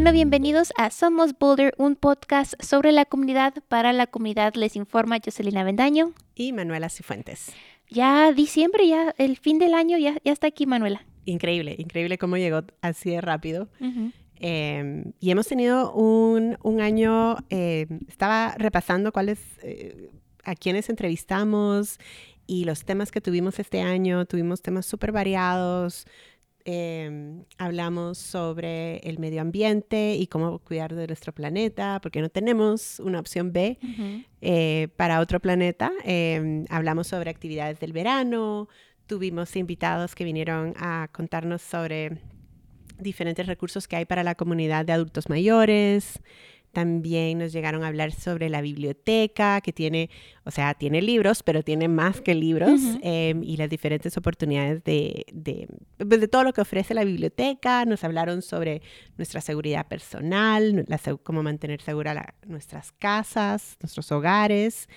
[0.00, 4.54] Bueno, bienvenidos a Somos Boulder, un podcast sobre la comunidad para la comunidad.
[4.54, 7.52] Les informa Jocelina Vendaño y Manuela Cifuentes.
[7.90, 11.04] Ya diciembre, ya el fin del año, ya, ya está aquí Manuela.
[11.26, 13.68] Increíble, increíble cómo llegó así de rápido.
[14.36, 20.08] Em, y hemos tenido un, un año, eh, estaba repasando cuáles, eh,
[20.44, 21.98] a quienes entrevistamos
[22.46, 24.24] y los temas que tuvimos este año.
[24.24, 26.06] Tuvimos temas súper variados,
[26.64, 33.00] Em, hablamos sobre el medio ambiente y cómo cuidar de nuestro planeta, porque no tenemos
[33.00, 33.78] una opción B
[34.40, 35.92] eh, para otro planeta.
[36.04, 38.68] Em, hablamos sobre actividades del verano,
[39.06, 42.18] tuvimos invitados que vinieron a contarnos sobre
[42.98, 46.20] diferentes recursos que hay para la comunidad de adultos mayores.
[46.72, 50.08] También nos llegaron a hablar sobre la biblioteca, que tiene,
[50.44, 55.26] o sea, tiene libros, pero tiene más que libros, em, y las diferentes oportunidades de,
[55.32, 57.84] de, pues, de, todo lo que ofrece la biblioteca.
[57.84, 58.82] Nos hablaron sobre
[59.16, 60.86] nuestra seguridad personal,
[61.24, 64.88] cómo mantener segura nuestras casas, nuestros hogares.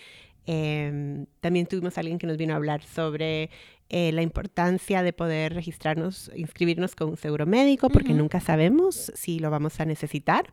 [0.45, 3.49] Em, también tuvimos a alguien que nos vino a hablar sobre
[3.89, 9.39] eh, la importancia de poder registrarnos, inscribirnos con un seguro médico, porque nunca sabemos si
[9.39, 10.51] lo vamos a necesitar.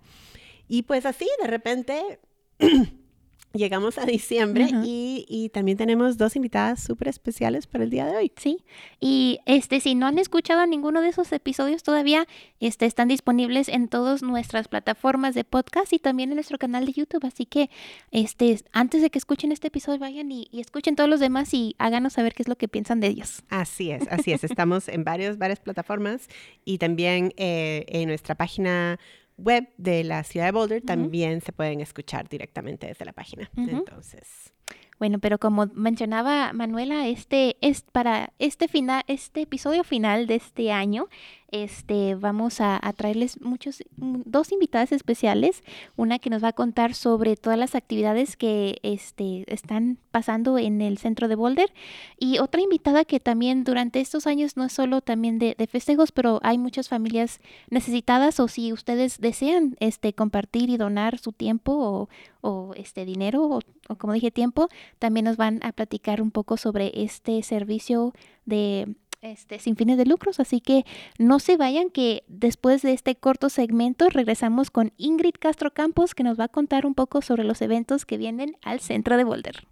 [0.72, 2.20] Y pues así, de repente,
[3.52, 8.32] llegamos a diciembre y, también tenemos dos invitadas súper especiales para el día de hoy.
[8.36, 8.64] Sí,
[9.00, 12.28] y este, si no han escuchado ninguno de esos episodios todavía,
[12.60, 16.92] este, están disponibles en todas nuestras plataformas de podcast y también en nuestro canal de
[16.92, 17.27] YouTube.
[17.27, 17.68] Así que
[18.12, 22.12] este, antes de que escuchen este episodio, vayan y, escuchen todos los demás y háganos
[22.12, 23.42] saber qué es lo que piensan de ellos.
[23.48, 24.44] Así es, así es.
[24.44, 26.28] Estamos en varios, varias plataformas
[26.64, 29.00] y también eh, en nuestra página
[29.41, 33.50] web de la ciudad de Boulder también se pueden escuchar directamente desde la página.
[33.56, 34.52] Entonces.
[34.98, 40.72] Bueno, pero como mencionaba Manuela, este es para este final, este episodio final de este
[40.72, 41.08] año
[41.52, 45.62] este, vamos a, traerles muchos, mm, dos invitadas especiales,
[45.96, 50.80] una que nos va a contar sobre todas las actividades que este, están pasando en
[50.80, 51.72] el centro de Boulder
[52.18, 56.40] y otra invitada que también durante estos años no es solo también de, festejos, pero
[56.42, 62.08] hay muchas familias necesitadas o si ustedes desean este, compartir y donar su tiempo
[62.40, 64.68] o, este dinero o, o como dije tiempo,
[64.98, 68.14] también nos van a platicar un poco sobre este servicio
[68.46, 70.41] de este, sin fines de lucros.
[70.41, 70.85] Así que
[71.19, 76.23] no se vayan que después de este corto segmento regresamos con Ingrid Castro Campos que
[76.23, 79.67] nos va a contar un poco sobre los eventos que vienen al centro de Boulder.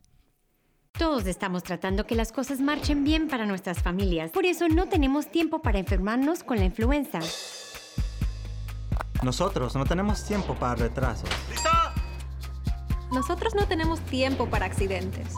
[0.98, 4.32] Todos estamos tratando que las cosas marchen bien para nuestras familias.
[4.32, 7.20] Por eso no tenemos tiempo para enfermarnos con la influenza.
[9.22, 11.28] Nosotros no tenemos tiempo para retrasos.
[11.50, 11.70] ¿Listo?
[13.12, 15.34] Nosotros no tenemos tiempo para accidentes.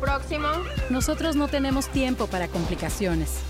[0.00, 0.48] Próximo.
[0.90, 3.40] Nosotros no tenemos tiempo para complicaciones.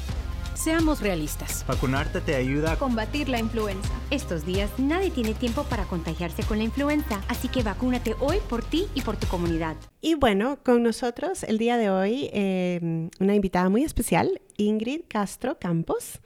[0.54, 1.64] Seamos realistas.
[1.68, 3.90] Vacunarte te ayuda a combatir la influenza.
[4.10, 8.64] Estos días nadie tiene tiempo para contagiarse con la influenza, así que vacúnate hoy por
[8.64, 9.76] ti y por tu comunidad.
[10.00, 15.58] Y bueno, con nosotros el día de hoy eh, una invitada muy especial, Ingrid Castro
[15.58, 16.20] Campos,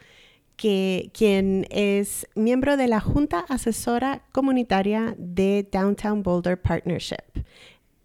[0.56, 7.44] que, quien es miembro de la Junta Asesora Comunitaria de Downtown Boulder Partnership.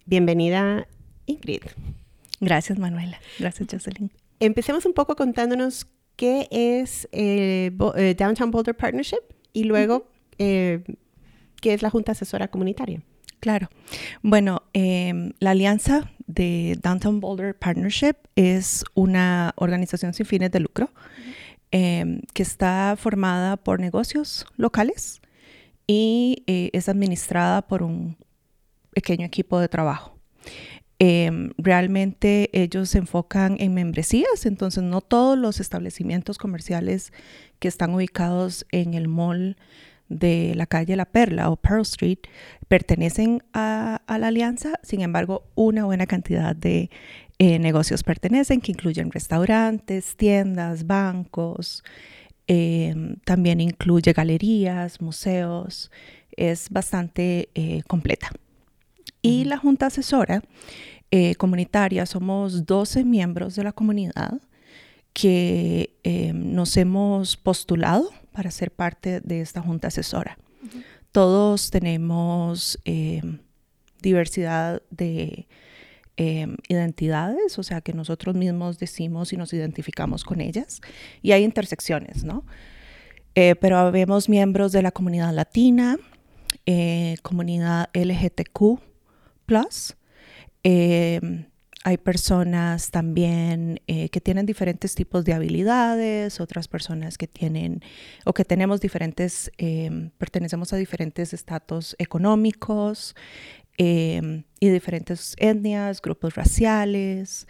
[0.06, 0.88] Bienvenida,
[1.28, 1.64] Ingrid.
[2.46, 3.20] Gracias, Manuela.
[3.40, 4.12] Gracias, Jocelyn.
[4.40, 10.08] Empecemos un poco contándonos qué es eh, eh, Downtown Boulder Partnership y luego
[10.38, 10.84] eh,
[11.62, 13.02] qué es la Junta Asesora Comunitaria.
[13.40, 13.70] Claro.
[14.22, 20.90] Bueno, em, la Alianza de Downtown Boulder Partnership es una organización sin fines de lucro
[21.72, 25.22] em, que está formada por negocios locales
[25.88, 28.18] y es administrada por un
[28.94, 30.15] pequeño equipo de trabajo.
[30.98, 37.12] Em, realmente ellos se enfocan en membresías, entonces no todos los establecimientos comerciales
[37.60, 39.58] que están ubicados en el mall
[40.08, 42.20] de la calle La Perla o Pearl Street
[42.70, 46.90] pertenecen a, la alianza, sin embargo una buena cantidad de
[47.40, 51.84] eh, negocios pertenecen, que incluyen restaurantes, tiendas, bancos,
[52.48, 55.92] em, también incluye galerías, museos,
[56.38, 58.32] es bastante eh, completa.
[59.26, 60.44] Y la Junta Asesora
[61.10, 64.40] eh, Comunitaria somos 12 miembros de la comunidad
[65.14, 70.38] que eh, nos hemos postulado para ser parte de esta Junta Asesora.
[71.12, 73.24] Todos tenemos eh,
[74.02, 75.48] diversidad de
[76.70, 80.80] identidades, o sea que nosotros mismos decimos y nos identificamos con ellas,
[81.22, 82.46] y hay intersecciones, ¿no?
[83.34, 85.98] pero vemos miembros de la comunidad latina,
[87.22, 88.80] comunidad LGTQ,
[89.46, 89.96] Plus.
[90.64, 91.46] Em,
[91.84, 97.82] hay personas también eh, que tienen diferentes tipos de habilidades, otras personas que tienen
[98.26, 103.16] o que tenemos diferentes, em, pertenecemos a diferentes estatus económicos
[103.78, 107.48] em, y diferentes etnias, grupos raciales.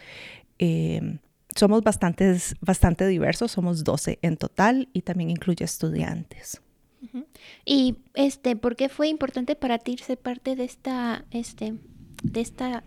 [1.56, 6.62] Somos bastantes, bastante diversos, somos 12 en total y también incluye estudiantes.
[7.66, 11.76] Y este, ¿por qué fue importante para ti ser parte de esta, este,
[12.24, 12.84] de esta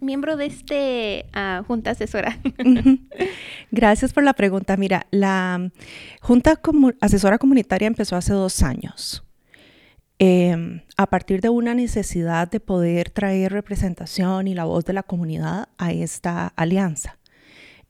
[0.00, 2.38] miembro de este uh, junta asesora?
[3.70, 4.76] Gracias por la pregunta.
[4.76, 5.70] Mira, la
[6.20, 6.60] junta
[7.00, 9.24] asesora comunitaria empezó hace dos años.
[10.18, 15.02] Eh, a partir de una necesidad de poder traer representación y la voz de la
[15.02, 17.19] comunidad a esta alianza.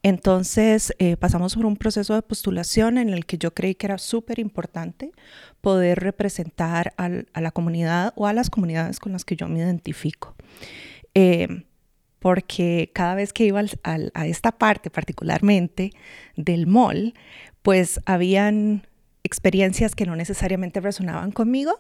[0.02, 3.98] Entonces eh, pasamos por un proceso de postulación en el que yo creí que era
[3.98, 5.12] súper importante
[5.60, 10.34] poder representar a la comunidad o a las comunidades con las que yo me identifico.
[11.14, 11.64] Eh,
[12.18, 15.90] porque cada vez que iba a esta parte particularmente
[16.36, 17.14] del mall,
[17.62, 18.86] pues habían
[19.22, 21.78] experiencias que no necesariamente resonaban conmigo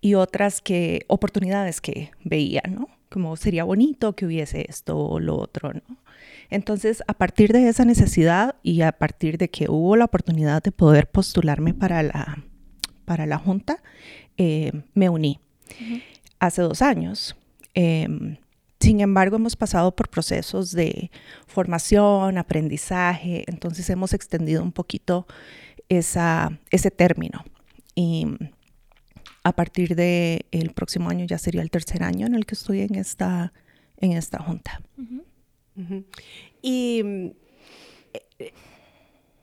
[0.00, 2.88] y otras que, oportunidades que veía, ¿no?
[3.10, 5.96] Como sería bonito que hubiese esto o lo otro, ¿no?
[6.50, 10.72] Entonces, a partir de esa necesidad y a partir de que hubo la oportunidad de
[10.72, 12.44] poder postularme para la,
[13.04, 13.82] para la Junta,
[14.36, 15.40] eh, me uní
[15.70, 16.02] uh -huh.
[16.38, 17.36] hace dos años.
[17.74, 18.08] Eh,
[18.80, 21.10] sin embargo, hemos pasado por procesos de
[21.46, 25.26] formación, aprendizaje, entonces hemos extendido un poquito
[25.88, 27.44] esa, ese término.
[27.94, 28.26] Y
[29.42, 32.80] a partir del el próximo año ya sería el tercer año en el que estoy
[32.82, 33.52] en esta,
[33.96, 34.82] en esta junta.
[34.98, 35.24] Uh -huh.
[35.76, 36.04] Uh -huh.
[36.62, 37.32] Y
[38.38, 38.52] eh,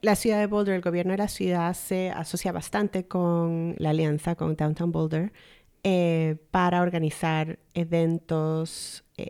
[0.01, 4.35] la ciudad de Boulder, el gobierno de la ciudad se asocia bastante con la alianza
[4.35, 5.31] con Downtown Boulder
[5.83, 9.27] eh, para organizar eventos eh,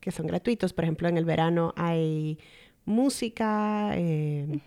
[0.00, 0.72] que son gratuitos.
[0.72, 2.38] Por ejemplo, en el verano hay
[2.84, 4.60] música, uh -huh.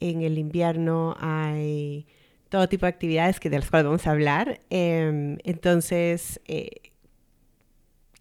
[0.00, 2.06] en el invierno hay
[2.48, 4.60] todo tipo de actividades que de las cuales vamos a hablar.
[4.70, 6.40] Em, entonces,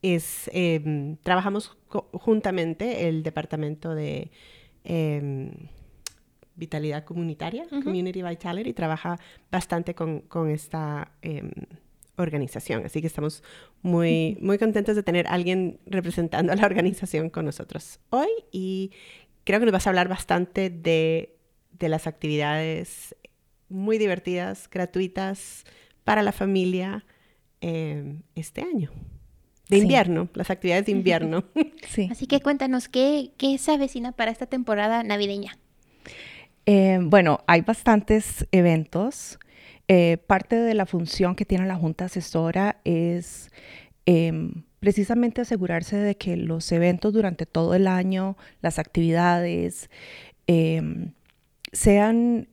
[0.02, 4.31] es, eh, trabajamos juntamente el departamento de
[4.84, 5.51] eh,
[6.56, 7.84] vitalidad comunitaria, uh -huh.
[7.84, 9.19] Community Vitality, trabaja
[9.51, 11.44] bastante con, con esta eh,
[12.18, 12.86] organización.
[12.86, 13.44] Así que estamos
[13.81, 18.92] muy, muy contentos de tener a alguien representando a la organización con nosotros hoy y
[19.44, 21.38] creo que nos vas a hablar bastante de,
[21.72, 23.16] de las actividades
[23.69, 25.63] muy divertidas, gratuitas
[26.04, 27.06] para la familia
[27.60, 28.92] este año
[29.69, 30.30] de invierno, sí.
[30.36, 31.44] las actividades de invierno.
[31.90, 32.08] Sí.
[32.12, 35.58] Así que cuéntanos, ¿qué, qué se avecina para esta temporada navideña?
[36.66, 39.40] Eh, bueno, hay bastantes eventos.
[39.88, 43.52] Eh, parte de la función que tiene la Junta Asesora es
[44.06, 49.90] eh, precisamente asegurarse de que los eventos durante todo el año, las actividades,
[50.46, 51.14] em,
[51.72, 52.48] sean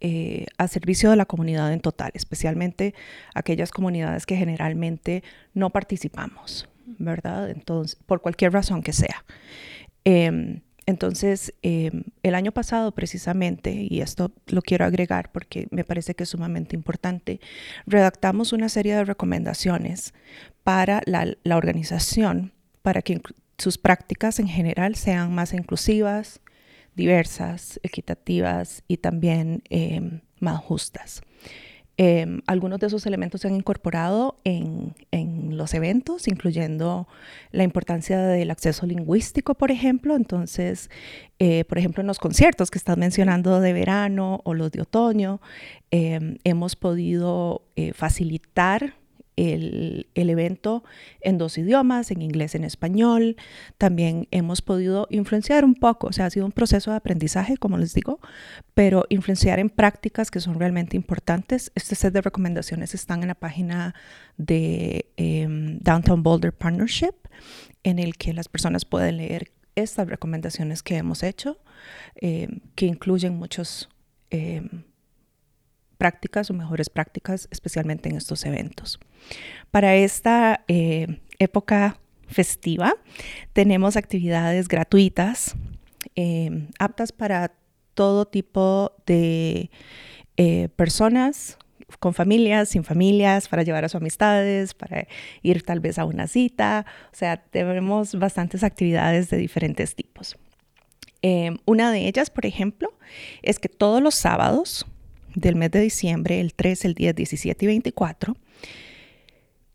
[0.00, 2.94] eh, a servicio de la comunidad en total, especialmente
[3.34, 5.22] aquellas comunidades que generalmente
[5.54, 7.50] no participamos, ¿verdad?
[7.50, 9.24] Entonces, por cualquier razón que sea.
[10.04, 11.90] Eh, entonces, eh,
[12.22, 16.76] el año pasado precisamente, y esto lo quiero agregar porque me parece que es sumamente
[16.76, 17.40] importante,
[17.86, 20.12] redactamos una serie de recomendaciones
[20.62, 22.52] para la organización
[22.82, 23.20] para que
[23.56, 26.40] sus prácticas en general sean más inclusivas,
[26.94, 31.22] diversas, equitativas y también eh, más justas.
[31.96, 37.06] Eh, algunos de esos elementos se han incorporado en, en, los eventos, incluyendo
[37.52, 40.16] la importancia del acceso lingüístico, por ejemplo.
[40.16, 40.90] Entonces,
[41.38, 45.40] eh, por ejemplo, en los conciertos que estás mencionando de verano o los de otoño,
[45.92, 48.94] eh, hemos podido eh, facilitar
[49.36, 50.84] el, el, evento
[51.20, 53.36] en dos idiomas, en inglés en español.
[53.78, 57.78] También hemos podido influenciar un poco, o sea, ha sido un proceso de aprendizaje, como
[57.78, 58.20] les digo,
[58.74, 61.72] pero influenciar en prácticas que son realmente importantes.
[61.74, 63.94] Este set de recomendaciones están en la página
[64.36, 65.46] de eh,
[65.80, 67.14] Downtown Boulder Partnership,
[67.82, 71.58] en el que las personas pueden leer estas recomendaciones que hemos hecho,
[72.20, 73.88] eh, que incluyen muchos...
[74.30, 74.62] Eh,
[75.98, 78.98] prácticas o mejores prácticas, especialmente en estos eventos.
[79.70, 82.94] Para esta eh, época festiva
[83.52, 85.54] tenemos actividades gratuitas
[86.16, 87.52] eh, aptas para
[87.94, 89.70] todo tipo de
[90.36, 91.58] eh, personas
[92.00, 95.06] con familias, sin familias, para llevar a sus amistades, para
[95.42, 96.86] ir tal vez a una cita.
[97.12, 100.36] O sea, tenemos bastantes actividades de diferentes tipos.
[101.64, 102.92] Una de ellas, por ejemplo,
[103.42, 104.86] es que todos los sábados
[105.34, 108.36] del mes de diciembre, el 3, el 10, 17 y 24,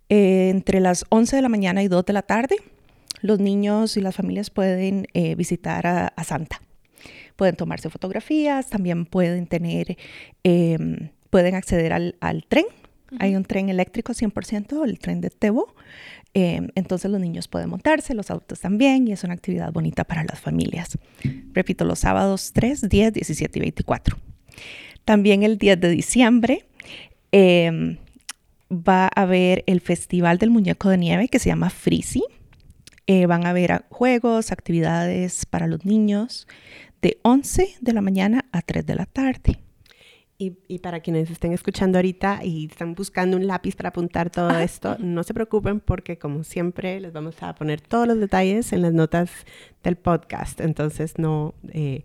[0.10, 2.56] eh, entre las 11 de la mañana y 2 de la tarde,
[3.22, 6.62] los niños y las familias pueden eh, visitar a, Santa.
[7.36, 9.98] Pueden tomarse fotografías, también pueden tener,
[10.44, 12.66] em, pueden acceder al, tren.
[13.20, 15.76] Hay un tren eléctrico 100%, el tren de Tebo.
[16.34, 20.24] Em, entonces los niños pueden montarse, los adultos también, y es una actividad bonita para
[20.24, 20.98] las familias.
[21.54, 24.18] Repito, los sábados 3, 10, 17 y 24.
[25.10, 26.68] También el 10 de diciembre
[27.32, 27.98] em,
[28.72, 32.24] va a haber el Festival del Muñeco de Nieve que se llama Frisi.
[33.08, 36.48] Eh, van a haber juegos, actividades para los niños
[37.02, 39.60] de 11 de la mañana a 3 de la tarde.
[40.38, 44.96] Y, para quienes estén escuchando ahorita y están buscando un lápiz para apuntar todo esto,
[45.00, 48.94] no se preocupen porque como siempre les vamos a poner todos los detalles en las
[48.94, 49.32] notas
[49.84, 50.62] del podcast.
[50.62, 52.04] Entonces no, eh,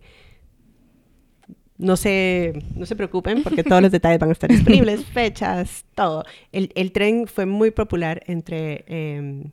[1.77, 6.23] no, se, no se preocupen porque todos los detalles van a estar disponibles, fechas, todo.
[6.51, 8.85] El, el tren fue muy popular entre...
[8.87, 9.51] Em,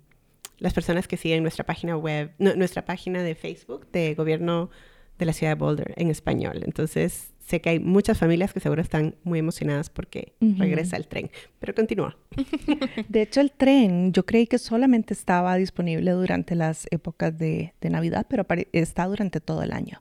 [0.59, 4.71] las personas que siguen nuestra página web, nuestra página de Facebook de gobierno
[5.19, 6.62] de la ciudad de Boulder en español.
[6.64, 11.31] Entonces, sé que hay muchas familias que seguro están muy emocionadas porque regresa el tren,
[11.59, 12.17] pero continúa.
[13.09, 18.26] De hecho, el tren yo creí que solamente estaba disponible durante las épocas de, Navidad,
[18.29, 20.00] pero está durante todo el año.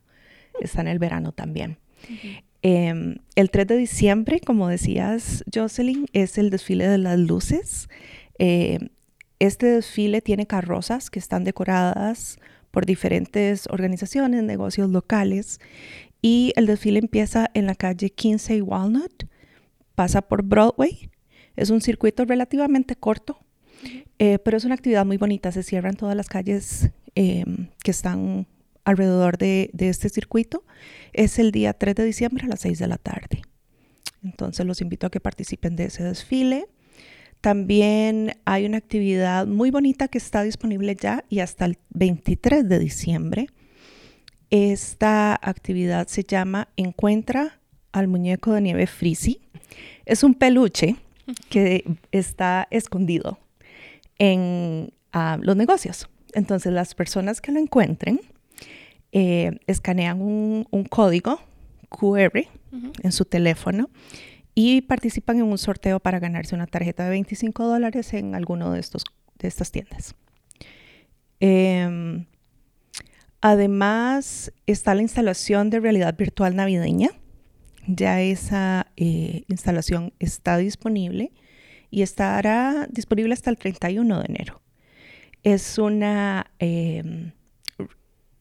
[0.60, 1.80] Está en el verano también.
[2.64, 7.90] Em, el 3 de diciembre, como decías, Jocelyn, es el desfile de las luces.
[8.38, 8.80] Eh,
[9.40, 12.38] este desfile tiene carrozas que están decoradas
[12.70, 15.60] por diferentes organizaciones, negocios locales
[16.22, 19.26] y el desfile empieza en la calle 15 y Walnut,
[19.96, 21.10] pasa por Broadway,
[21.56, 23.40] es un circuito relativamente corto,
[24.20, 28.46] eh, pero es una actividad muy bonita, se cierran todas las calles em, que están
[28.84, 30.64] alrededor de, de, este circuito.
[31.14, 33.42] Es el día 3 de diciembre a las 6 de la tarde.
[34.24, 36.68] Entonces los invito a que participen de ese desfile.
[37.42, 42.78] También hay una actividad muy bonita que está disponible ya y hasta el 23 de
[42.78, 43.48] diciembre.
[44.52, 47.60] Esta actividad se llama Encuentra
[47.92, 49.42] al muñeco de nieve Frisi.
[50.06, 50.98] Es un peluche
[51.50, 53.40] que está escondido
[54.20, 56.10] en ah, los negocios.
[56.34, 58.22] Entonces las personas que lo encuentren
[59.12, 61.42] eh, escanean un, código
[61.90, 62.48] QR
[63.04, 63.90] en su teléfono
[64.56, 68.80] y participan en un sorteo para ganarse una tarjeta de 25 dólares en alguno de,
[68.80, 69.04] estos,
[69.40, 70.16] de estas tiendas.
[71.40, 72.26] Em,
[73.42, 77.10] además, está la instalación de realidad virtual navideña.
[77.88, 81.32] Ya esa eh, instalación está disponible
[81.90, 84.62] y estará disponible hasta el 31 de enero.
[85.44, 87.32] Es una em,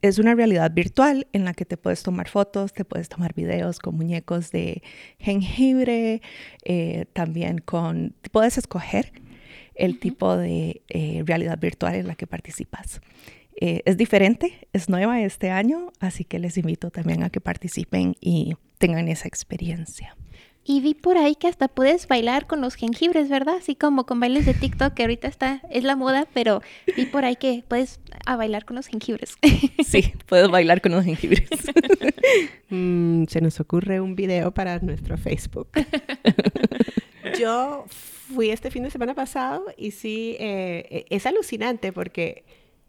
[0.02, 3.78] es una realidad virtual en la que te puedes tomar fotos, te puedes tomar videos
[3.78, 4.82] con muñecos de
[5.18, 6.22] jengibre,
[6.64, 9.12] eh, también con, puedes escoger
[9.74, 13.00] el tipo de eh, realidad virtual en la que participas.
[13.60, 18.14] Eh, es diferente, es nueva este año, así que les invito también a que participen
[18.20, 20.16] y tengan esa experiencia.
[20.70, 23.56] Y vi por ahí que hasta puedes bailar con los jengibres, ¿verdad?
[23.56, 26.62] Así como con bailes de TikTok, que ahorita está, es la moda, pero
[26.96, 29.34] vi por ahí que puedes a bailar con los jengibres.
[29.84, 31.48] Sí, puedes bailar con los jengibres.
[32.68, 35.70] Mm, se nos ocurre un video para nuestro Facebook.
[37.40, 42.44] Yo fui este fin de semana pasado y sí, eh, e, es alucinante porque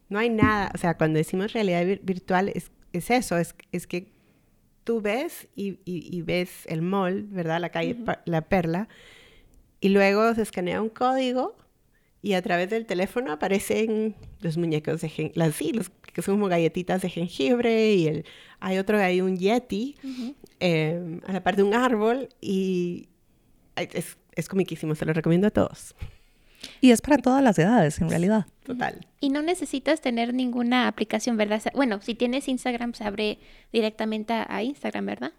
[0.08, 4.12] no hay nada, o sea, cuando decimos realidad virtual es, es eso, es, es que
[4.84, 7.60] tú ves y, ves el mall, ¿verdad?
[7.60, 8.88] La calle La Perla,
[9.80, 11.56] y luego se escanea un código
[12.22, 16.48] y a través del teléfono aparecen los muñecos de jengibre, sí, los que son como
[16.48, 18.26] galletitas de jengibre y el,
[18.60, 19.96] hay otro, hay un yeti
[20.60, 23.08] em, a la parte de un árbol y
[23.76, 25.96] es, es comiquísimo, se lo recomiendo a todos.
[26.84, 28.48] Y es para todas las edades, en realidad.
[28.64, 29.08] Total.
[29.20, 31.62] Y no necesitas tener ninguna aplicación, ¿verdad?
[31.76, 33.38] Bueno, si tienes Instagram, se abre
[33.72, 35.32] directamente a, Instagram, ¿verdad?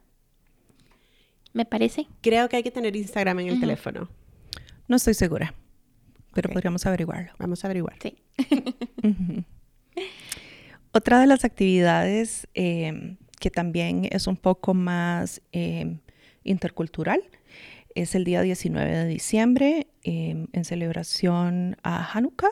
[1.52, 2.06] Me parece.
[2.20, 4.08] Creo que hay que tener Instagram en el teléfono.
[4.86, 5.52] No estoy segura,
[6.32, 7.32] pero podríamos averiguarlo.
[7.38, 7.96] Vamos a averiguar.
[8.00, 8.16] Sí.
[10.92, 15.98] Otra de las actividades em, que también es un poco más em,
[16.44, 17.20] intercultural
[17.94, 22.50] es el día 19 de diciembre em, en celebración a Hanukkah,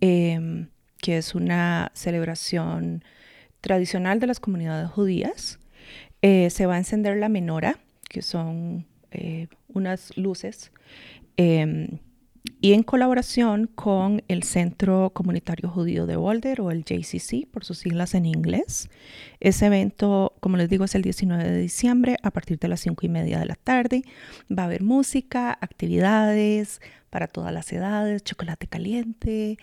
[0.00, 3.04] em, que es una celebración
[3.60, 5.58] tradicional de las comunidades judías.
[6.22, 10.72] Eh, se va a encender la menora, que son eh, unas luces
[11.36, 11.98] em,
[12.64, 17.76] y en colaboración con el Centro Comunitario Judío de Boulder o el JCC por sus
[17.76, 18.88] siglas en inglés.
[19.38, 23.04] Ese evento, como les digo, es el 19 de diciembre a partir de las 5
[23.04, 24.02] y media de la tarde.
[24.50, 26.80] Va a haber música, actividades
[27.10, 29.58] para todas las edades, chocolate caliente,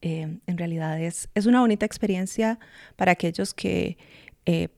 [0.00, 2.58] eh, en realidad es, es una bonita experiencia
[2.96, 3.98] para aquellos que
[4.46, 4.68] eh,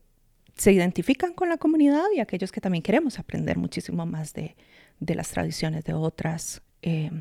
[0.56, 4.56] se identifican con la comunidad y aquellos que también queremos aprender muchísimo más de,
[4.98, 7.12] de las tradiciones de otras, eh,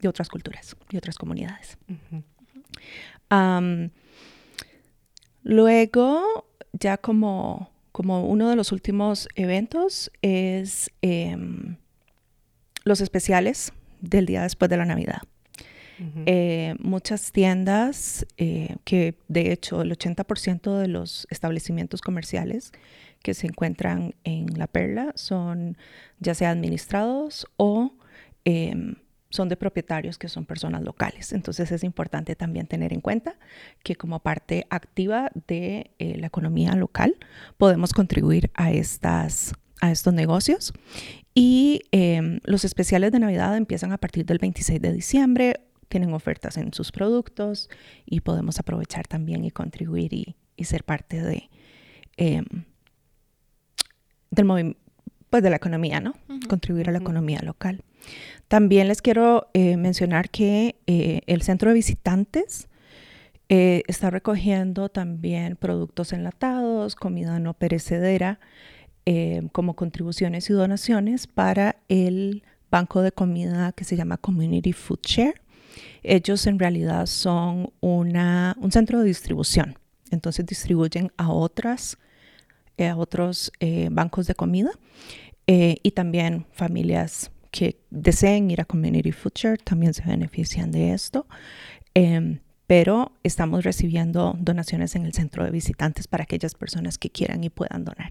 [0.00, 1.78] de otras culturas y otras comunidades.
[5.42, 11.76] luego, ya como, como uno de los últimos eventos es em,
[12.84, 15.22] los especiales del día después de la Navidad.
[16.26, 22.70] Eh, muchas tiendas, eh, que de hecho el 80% de los establecimientos comerciales
[23.22, 25.76] que se encuentran en La Perla son
[26.20, 27.94] ya sea administrados o
[28.44, 28.94] em,
[29.30, 31.32] son de propietarios que son personas locales.
[31.32, 33.36] Entonces es importante también tener en cuenta
[33.82, 37.16] que como parte activa de eh, la economía local
[37.56, 40.72] podemos contribuir a, estas, a estos negocios.
[41.34, 46.56] Y em, los especiales de Navidad empiezan a partir del 26 de diciembre tienen ofertas
[46.56, 47.68] en sus productos
[48.04, 51.48] y podemos aprovechar también y contribuir y, ser parte de,
[52.16, 52.42] eh,
[54.30, 54.76] del
[55.30, 56.14] pues de la economía, ¿no?
[56.48, 57.84] Contribuir a la economía local.
[58.48, 62.68] También les quiero eh, mencionar que eh, el centro de visitantes
[63.50, 68.40] eh, está recogiendo también productos enlatados, comida no perecedera,
[69.52, 75.40] como contribuciones y donaciones para el banco de comida que se llama Community Food Share.
[76.02, 79.78] Ellos en realidad son una, un centro de distribución,
[80.10, 81.96] entonces distribuyen a otras
[82.78, 83.50] a otros
[83.90, 84.72] bancos de comida
[85.46, 91.26] y también familias que deseen ir a Community Share también se benefician de esto.
[91.94, 97.42] Em, pero estamos recibiendo donaciones en el centro de visitantes para aquellas personas que quieran
[97.42, 98.10] y puedan donar.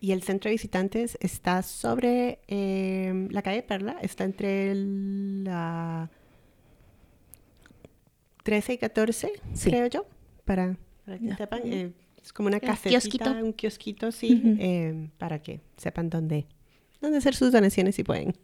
[0.00, 6.10] Y el centro de visitantes está sobre em, la calle Perla, está entre la
[8.44, 9.32] 13 y 14,
[9.64, 10.06] creo yo,
[10.46, 11.60] para, que sepan.
[11.64, 11.92] Eh,
[12.22, 16.46] es como una caseta, un kiosquito, sí, em, para que sepan dónde,
[17.00, 18.34] dónde hacer sus donaciones si pueden.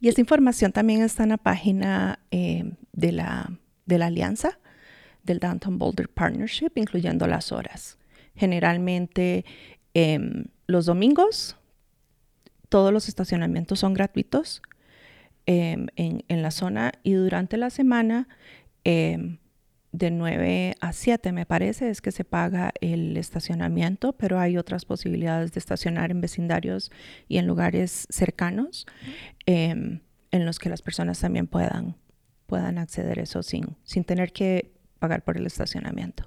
[0.00, 3.50] Y esa información también está en la página em, de, la,
[3.86, 4.58] de la alianza
[5.22, 7.98] del Downtown Boulder Partnership, incluyendo las horas.
[8.36, 9.44] Generalmente
[9.94, 11.56] Em, los domingos
[12.68, 14.60] todos los estacionamientos son gratuitos
[15.46, 18.26] em, en, la zona y durante la semana
[18.82, 19.38] em,
[19.94, 24.84] de 9 a 7 me parece es que se paga el estacionamiento, pero hay otras
[24.84, 26.90] posibilidades de estacionar en vecindarios
[27.28, 28.86] y en lugares cercanos
[29.46, 30.00] en
[30.32, 31.96] los que las personas también puedan,
[32.46, 36.24] puedan acceder a eso sin, sin tener que pagar por el estacionamiento.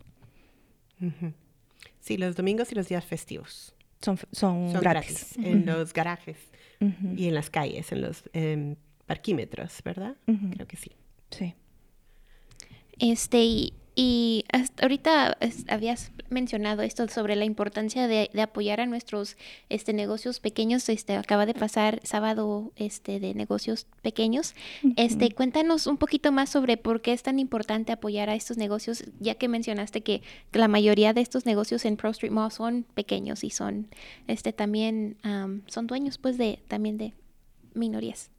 [1.99, 3.75] Sí, los domingos y los días festivos.
[4.01, 5.37] Son, son, gratis.
[5.43, 6.37] En los garajes
[7.17, 8.23] y en las calles, en los
[9.05, 10.15] parquímetros, ¿verdad?
[10.25, 10.91] Creo que sí.
[11.31, 11.53] Sí.
[12.99, 15.37] Este, y, y hasta ahorita
[15.69, 19.37] habías mencionado esto sobre la importancia de, apoyar a nuestros
[19.69, 20.87] este, negocios pequeños.
[20.89, 24.53] Este, acaba de pasar sábado este, de negocios pequeños.
[24.95, 29.03] Este, cuéntanos un poquito más sobre por qué es tan importante apoyar a estos negocios,
[29.19, 30.21] ya que mencionaste que,
[30.53, 33.87] la mayoría de estos negocios en Pro Street Mall son pequeños y son
[34.27, 35.17] este, también
[35.67, 37.13] son dueños pues de también de
[37.75, 38.31] minorías.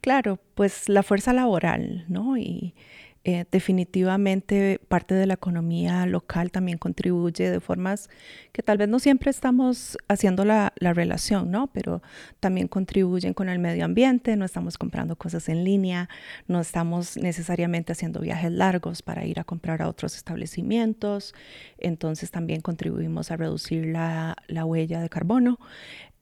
[0.00, 2.38] Claro, pues la fuerza laboral, ¿no?
[2.38, 2.74] Y
[3.22, 8.08] eh, definitivamente parte de la economía local también contribuye de formas
[8.52, 11.66] que tal vez no siempre estamos haciendo la, relación, ¿no?
[11.66, 12.00] Pero
[12.40, 16.08] también contribuyen con el medio ambiente, no estamos comprando cosas en línea,
[16.48, 21.34] no estamos necesariamente haciendo viajes largos para ir a comprar a otros establecimientos,
[21.76, 25.58] entonces también contribuimos a reducir la, huella de carbono.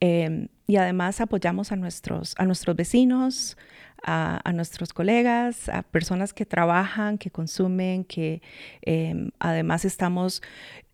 [0.01, 3.57] Em, y además apoyamos a nuestros, a nuestros vecinos,
[4.03, 8.43] a, nuestros colegas, a personas que trabajan, que consumen, que
[8.83, 10.43] em, además estamos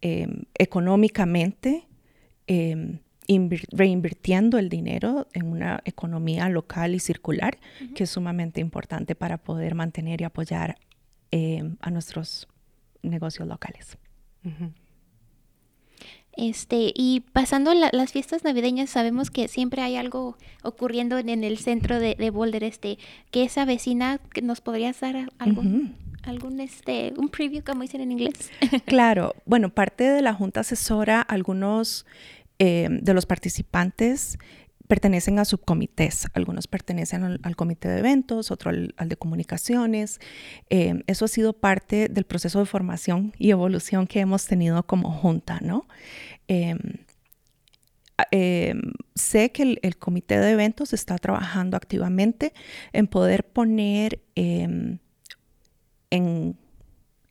[0.01, 1.87] em, económicamente
[2.47, 2.99] em,
[3.73, 7.59] reinvirtiendo el dinero en una economía local y circular,
[7.95, 10.77] que es sumamente importante para poder mantener y apoyar
[11.81, 12.47] a nuestros
[13.03, 13.99] negocios locales.
[16.37, 22.01] Este, y pasando las fiestas navideñas, sabemos que siempre hay algo ocurriendo en, el centro
[22.01, 22.99] de, Boulder, este,
[23.31, 25.63] que esa vecina nos podría dar algo,
[26.25, 28.51] algún este, un preview, como dicen en inglés.
[28.87, 32.05] claro, bueno, parte de la junta asesora, algunos
[32.59, 34.39] eh, de los participantes
[34.89, 36.27] pertenecen a subcomités.
[36.35, 40.21] Algunos pertenecen al, comité de eventos, otro al, de comunicaciones.
[40.71, 45.11] Eh, eso ha sido parte del proceso de formación y evolución que hemos tenido como
[45.11, 45.87] junta, ¿no?
[46.49, 46.79] Em,
[48.31, 48.75] eh,
[49.15, 52.53] sé que el, comité de eventos está trabajando activamente
[52.93, 54.99] en poder poner em,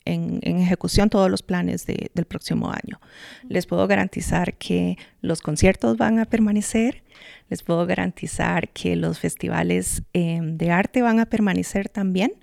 [0.06, 3.00] en, ejecución todos los planes del próximo año.
[3.48, 7.04] Les puedo garantizar que los conciertos van a permanecer,
[7.50, 12.34] les puedo garantizar que los festivales em, de arte van a permanecer también.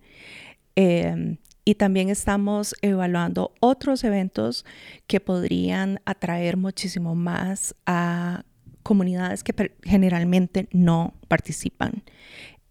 [0.76, 4.64] Em, y también estamos evaluando otros eventos
[5.06, 8.44] que podrían atraer muchísimo más a
[8.82, 12.02] comunidades que generalmente no participan.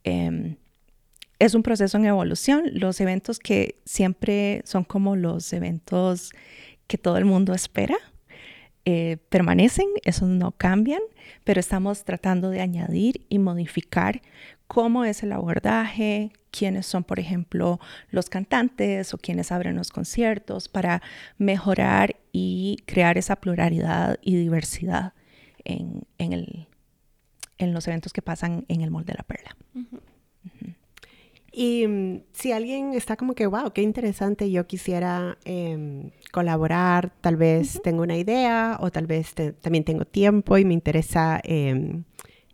[0.04, 0.58] Em,
[1.40, 2.64] es un proceso en evolución.
[2.74, 6.32] Los eventos que siempre son como los eventos
[6.88, 7.96] que todo el mundo espera,
[8.86, 11.02] eh, permanecen, esos no cambian,
[11.44, 14.22] pero estamos tratando de añadir y modificar
[14.68, 20.68] cómo es el abordaje, quiénes son, por ejemplo, los cantantes o quienes abren los conciertos
[20.68, 21.02] para
[21.38, 25.14] mejorar y crear esa pluralidad y diversidad
[25.64, 26.68] en, el,
[27.58, 29.56] en los eventos que pasan en el molde de la perla.
[31.62, 37.36] Y mm, si alguien está como que, wow, qué interesante, yo quisiera em, colaborar, tal
[37.36, 42.06] vez tengo una idea o tal vez también tengo tiempo y me interesa em,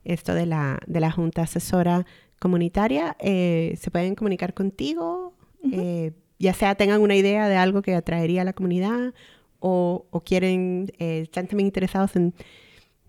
[0.06, 2.04] esto de la, de la Junta Asesora
[2.40, 5.36] Comunitaria, eh, se pueden comunicar contigo,
[5.72, 9.14] eh, ya sea tengan una idea de algo que atraería a la comunidad
[9.60, 12.34] o, o quieren, eh, están también interesados en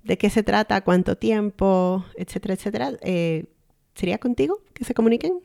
[0.05, 2.93] de qué se trata, cuánto tiempo, etcétera, etcétera.
[3.95, 5.41] ¿Sería contigo que se comuniquen?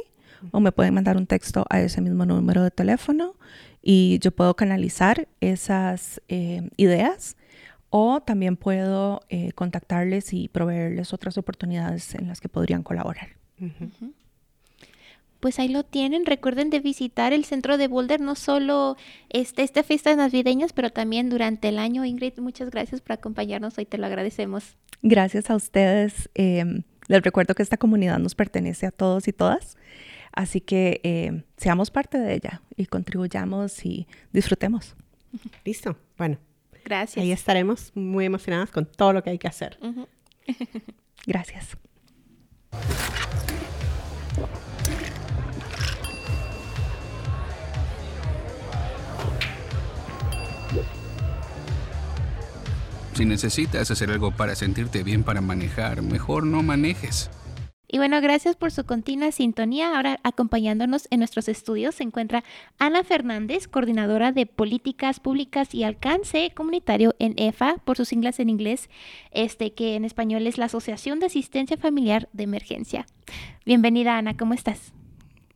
[0.50, 3.37] o me pueden mandar un texto a ese mismo número de teléfono
[3.83, 7.37] y yo puedo canalizar esas eh, ideas
[7.90, 13.28] o también puedo eh, contactarles y proveerles otras oportunidades en las que podrían colaborar.
[15.40, 16.24] Pues ahí lo tienen.
[16.24, 18.96] Recuerden de visitar el centro de Boulder, no solo
[19.28, 22.05] este, esta fiesta navideñas, pero también durante el año.
[22.05, 24.76] Ingrid, muchas gracias por acompañarnos hoy, te lo agradecemos.
[25.02, 26.31] Gracias a ustedes.
[26.35, 29.76] Em, les recuerdo que esta comunidad nos pertenece a todos y todas.
[30.33, 34.97] Así que eh, seamos parte de ella y contribuyamos y disfrutemos.
[35.64, 35.97] Listo.
[36.16, 36.38] Bueno.
[36.85, 37.23] Gracias.
[37.23, 39.79] Ahí estaremos muy emocionadas con todo lo que hay que hacer.
[41.27, 41.77] Gracias.
[53.14, 57.31] Si necesitas hacer algo para sentirte bien para manejar, mejor no manejes.
[57.94, 59.94] Y bueno, gracias por su continua sintonía.
[59.94, 62.42] Ahora acompañándonos en nuestros estudios se encuentra
[62.78, 68.48] Ana Fernández, coordinadora de políticas públicas y alcance comunitario en EFA, por sus siglas en
[68.48, 68.88] inglés,
[69.31, 73.05] este que en español es la Asociación de Asistencia Familiar de Emergencia.
[73.66, 74.94] Bienvenida Ana, ¿cómo estás?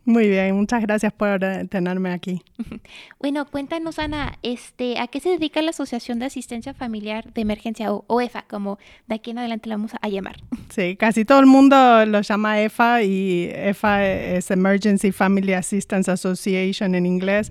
[0.06, 2.40] Muy bien, muchas gracias por eh, tenerme aquí.
[3.18, 7.92] Bueno, cuéntanos, Ana, este, ¿a qué se dedica la Asociación de Asistencia Familiar de Emergencia
[7.92, 10.36] o, EFA, como de aquí en adelante la vamos a llamar?
[10.70, 16.94] Sí, casi todo el mundo lo llama EFA y EFA es Emergency Family Assistance Association
[16.94, 17.50] en inglés.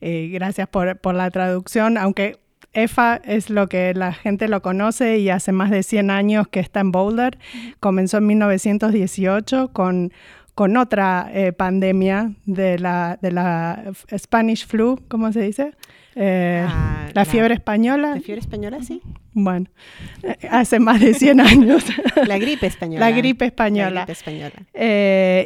[0.00, 2.38] Eh, gracias por, por la traducción, aunque
[2.72, 6.60] EFA es lo que la gente lo conoce y hace más de 100 años que
[6.60, 7.38] está en Boulder.
[7.80, 10.12] Comenzó en 1918 con
[10.62, 13.82] con otra eh, pandemia de la, de la
[14.16, 15.72] Spanish flu, ¿cómo se dice?
[16.14, 18.14] Eh, ah, la, fiebre española.
[18.14, 19.02] La fiebre española, sí.
[19.32, 19.66] Bueno,
[20.22, 21.84] eh, hace más de 100 años.
[22.28, 23.10] la gripe española.
[23.10, 23.90] La gripe española.
[23.90, 24.52] La gripe española.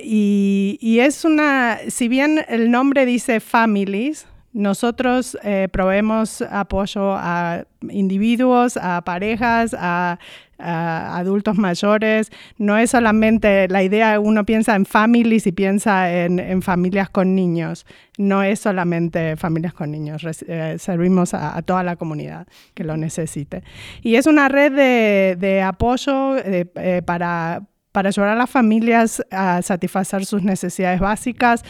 [0.05, 5.39] y, y, es una, si bien el nombre dice families, nosotros
[5.71, 10.19] proveemos apoyo a individuos, a parejas, a
[10.59, 12.31] adultos mayores.
[12.59, 17.87] No es solamente la idea, uno piensa en families y piensa en, familias con niños.
[18.19, 23.63] No es solamente familias con niños, eh, servimos a, toda la comunidad que lo necesite.
[24.03, 30.25] Y es una red de, apoyo eh, para, para ayudar a las familias a satisfacer
[30.25, 31.63] sus necesidades básicas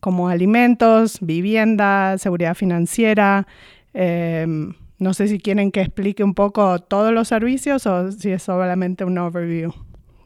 [0.00, 3.46] como alimentos, vivienda, seguridad financiera.
[5.02, 9.04] No sé si quieren que explique un poco todos los servicios o si es solamente
[9.04, 9.72] un overview.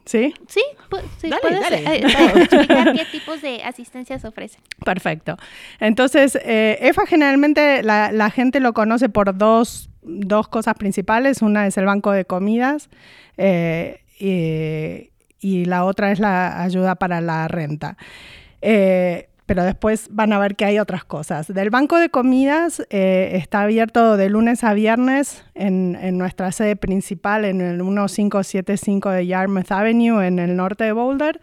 [0.05, 0.33] ¿Sí?
[0.47, 0.61] Sí,
[1.17, 4.61] sí puedes eh, explicar qué tipos de asistencias ofrecen.
[4.85, 5.35] Perfecto.
[5.81, 9.89] Entonces, eh, EFA generalmente la, gente lo conoce por dos,
[10.49, 11.41] cosas principales.
[11.41, 12.89] Una es el banco de comidas
[13.35, 15.09] eh, y,
[15.45, 17.97] y la otra es la ayuda para la renta.
[19.47, 21.47] Pero después van a ver que hay otras cosas.
[21.47, 26.75] Del banco de comidas eh, está abierto de lunes a viernes en, en, nuestra sede
[26.75, 31.39] principal en el 1575 de Yarmouth Avenue en el norte de Boulder.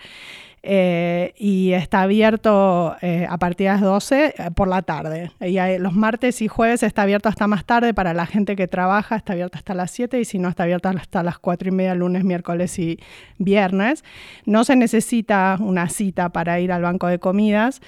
[0.66, 5.30] Eh, y está abierto eh, a partir de las 12 eh, por la tarde.
[5.42, 9.16] Y los martes y jueves está abierto hasta más tarde para la gente que trabaja,
[9.16, 11.94] está abierto hasta las 7 y si no está abierto hasta las 4 y media
[11.94, 12.98] lunes, miércoles y
[13.36, 14.04] viernes.
[14.46, 17.82] No se necesita una cita para ir al banco de comidas,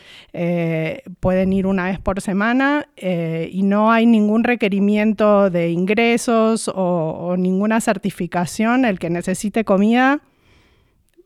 [1.21, 7.81] pueden ir una vez por semana y no hay ningún requerimiento de ingresos o ninguna
[7.81, 8.85] certificación.
[8.85, 10.21] El que necesite comida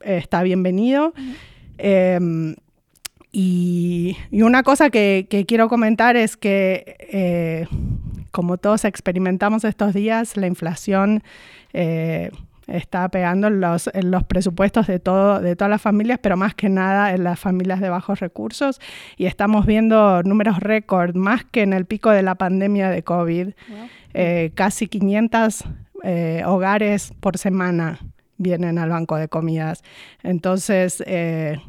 [0.00, 1.12] está bienvenido.
[1.78, 2.56] Em,
[3.32, 7.66] y, una cosa que, quiero comentar es que, eh,
[8.30, 11.22] como todos experimentamos estos días, la inflación
[11.72, 12.30] eh,
[12.66, 16.68] está pegando en los, los presupuestos de, todo, de todas las familias, pero más que
[16.68, 18.80] nada en las familias de bajos recursos.
[19.16, 23.50] Y estamos viendo números récord, más que en el pico de la pandemia de COVID.
[24.12, 25.64] Eh, casi 500
[26.46, 28.00] hogares por semana
[28.40, 29.85] vienen al banco de comidas.
[30.22, 31.61] Entonces, eh,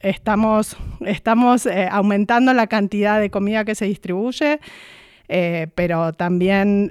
[0.00, 4.60] estamos, estamos eh, aumentando la cantidad de comida que se distribuye,
[5.30, 6.90] eh, pero también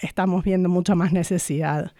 [0.00, 1.92] estamos viendo mucha más necesidad.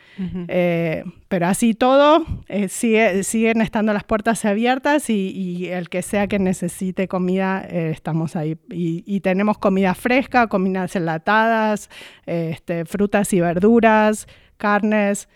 [1.28, 2.26] pero así todo,
[2.68, 8.58] siguen estando las puertas abiertas y, el que sea que necesite comida, estamos ahí.
[8.70, 11.88] Y, tenemos comida fresca, comidas enlatadas,
[12.26, 14.26] este, frutas y verduras,
[14.58, 15.28] carnes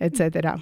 [0.00, 0.58] etcétera.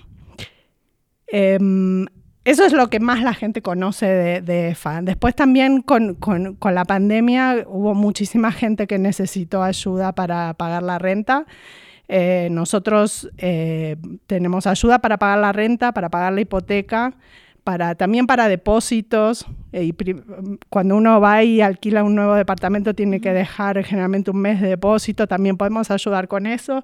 [1.29, 2.07] Em,
[2.44, 4.07] eso es lo que más la gente conoce
[4.40, 5.03] de, EFA.
[5.03, 6.16] Después también con,
[6.62, 11.46] la pandemia hubo muchísima gente que necesitó ayuda para pagar la renta.
[12.09, 13.96] Eh, nosotros eh,
[14.27, 17.12] tenemos ayuda para pagar la renta, para pagar la hipoteca,
[17.96, 19.46] también para depósitos.
[19.72, 19.92] Eh,
[20.70, 24.68] cuando uno va y alquila un nuevo departamento tiene que dejar generalmente un mes de
[24.68, 26.83] depósito, también podemos ayudar con eso.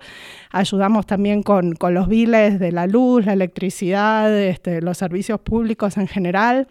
[0.51, 6.07] Ayudamos también con, los biles de la luz, la electricidad, este, los servicios públicos en
[6.07, 6.69] general,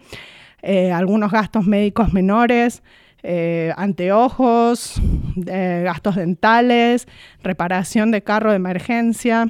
[0.62, 2.82] eh, algunos gastos médicos menores.
[3.26, 5.00] Eh, anteojos,
[5.34, 7.08] gastos dentales,
[7.42, 9.48] reparación de carro de emergencia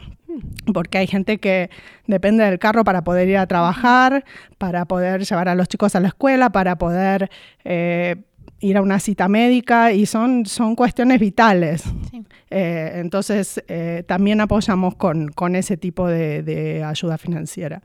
[0.72, 1.70] porque hay gente que
[2.06, 4.24] depende del carro para poder ir a trabajar,
[4.58, 7.30] para poder llevar a los chicos a la escuela, para poder
[7.64, 8.16] eh,
[8.60, 11.84] ir a una cita médica y son, son cuestiones vitales.
[12.50, 17.82] Eh, entonces, eh, también apoyamos con, con ese tipo de ayuda financiera.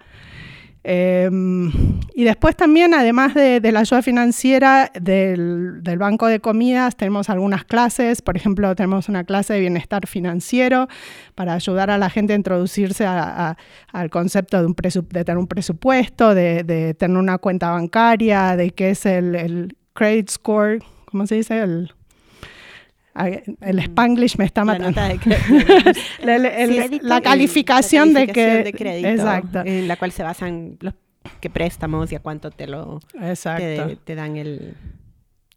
[0.83, 1.71] Em,
[2.13, 8.21] y después también, además de, la ayuda financiera del, Banco de Comidas, tenemos algunas clases.
[8.21, 10.87] Por ejemplo, tenemos una clase de bienestar financiero
[11.35, 16.33] para ayudar a la gente a introducirse al concepto de, un de tener un presupuesto,
[16.33, 21.59] de, tener una cuenta bancaria, de qué es el, el credit score, ¿cómo se dice?
[21.59, 21.91] El,
[23.27, 23.79] el.
[23.79, 24.99] Spanglish me está matando.
[27.01, 28.73] La, calificación, de que...
[28.75, 29.61] crédito, exacto.
[29.65, 30.93] en la cual se basan los
[31.41, 32.99] que préstamos y a cuánto te lo
[34.03, 34.75] te dan el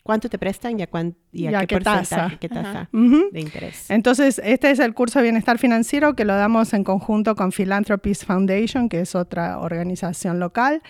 [0.03, 3.89] cuánto te prestan y a, qué, tasa, qué tasa de interés.
[3.91, 8.25] Entonces, este es el curso de bienestar financiero que lo damos en conjunto con Philanthropies
[8.25, 10.83] Foundation, que es otra organización local.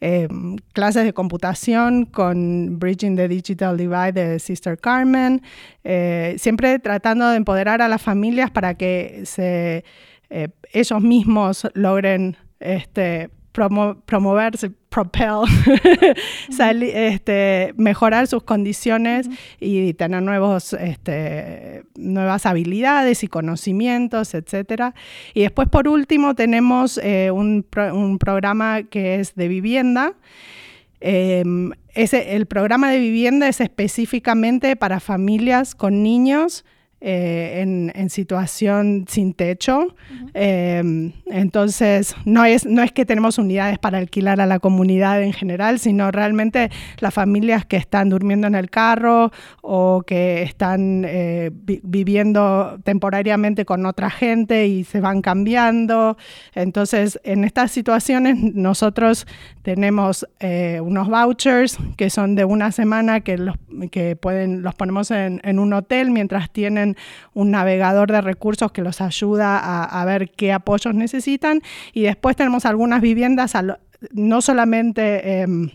[0.00, 0.28] Eh,
[0.72, 5.42] clases de computación con Bridging the Digital Divide de Sister Carmen.
[5.84, 9.84] Eh, siempre tratando de empoderar a las familias para que se,
[10.28, 15.44] eh, ellos mismos logren este, promoverse, propel,
[16.82, 24.94] este, mejorar sus condiciones y tener nuevos, este, nuevas habilidades y conocimientos, etc.
[25.32, 27.64] Y después, por último, tenemos eh, un,
[28.20, 30.12] programa que es de vivienda.
[31.00, 36.64] Em, ese, el programa de vivienda es específicamente para familias con niños
[37.02, 39.94] eh, en, situación sin techo.
[40.32, 45.34] Em, entonces, no es, no es que tenemos unidades para alquilar a la comunidad en
[45.34, 49.30] general, sino realmente las familias que están durmiendo en el carro
[49.60, 56.16] o que están eh, viviendo temporariamente con otra gente y se van cambiando.
[56.54, 59.26] Entonces, en estas situaciones nosotros
[59.62, 63.56] tenemos eh, unos vouchers que son de una semana que los,
[63.90, 66.85] que pueden, los ponemos en, en un hotel mientras tienen
[67.34, 71.62] un navegador de recursos que los ayuda a, ver qué apoyos necesitan.
[71.92, 73.54] Y después tenemos algunas viviendas,
[74.12, 75.70] no solamente em,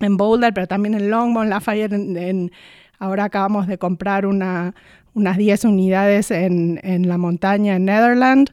[0.00, 1.92] en Boulder, pero también en Longmont, Lafayette.
[1.92, 2.52] En,
[2.98, 4.72] ahora acabamos de comprar unas
[5.14, 8.52] 10 unidades en, la montaña en Netherlands.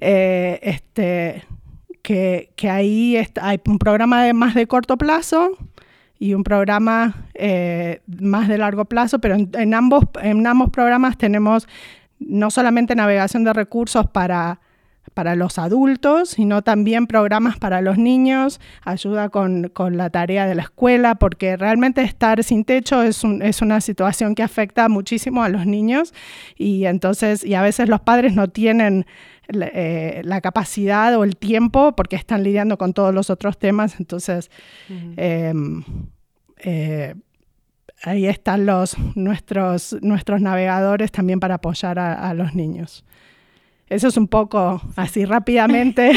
[0.00, 1.44] Eh, este,
[2.02, 5.56] que, ahí hay un programa de más de corto plazo
[6.24, 11.68] y un programa eh, más de largo plazo, pero en, ambos, en ambos programas tenemos
[12.18, 14.58] no solamente navegación de recursos para,
[15.12, 20.62] para los adultos, sino también programas para los niños, ayuda con, la tarea de la
[20.62, 25.66] escuela, porque realmente estar sin techo es, es, una situación que afecta muchísimo a los
[25.66, 26.14] niños
[26.56, 29.04] y entonces, y a veces los padres no tienen
[29.48, 34.50] eh, la capacidad o el tiempo porque están lidiando con todos los otros temas, entonces...
[34.88, 36.13] Em, eh,
[38.02, 43.04] ahí están los, nuestros, nuestros navegadores también para apoyar a, los niños.
[43.88, 46.12] Eso es un poco así rápidamente.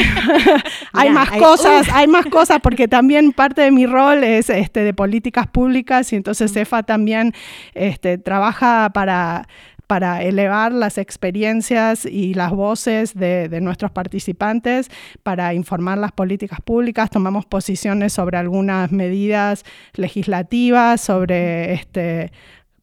[0.92, 4.94] hay más cosas, hay más cosas porque también parte de mi rol es este, de
[4.94, 7.34] políticas públicas y entonces CEFA también
[7.74, 9.46] este, trabaja para
[9.88, 14.90] para elevar las experiencias y las voces de, nuestros participantes,
[15.22, 17.10] para informar las políticas públicas.
[17.10, 22.30] Tomamos posiciones sobre algunas medidas legislativas, sobre este,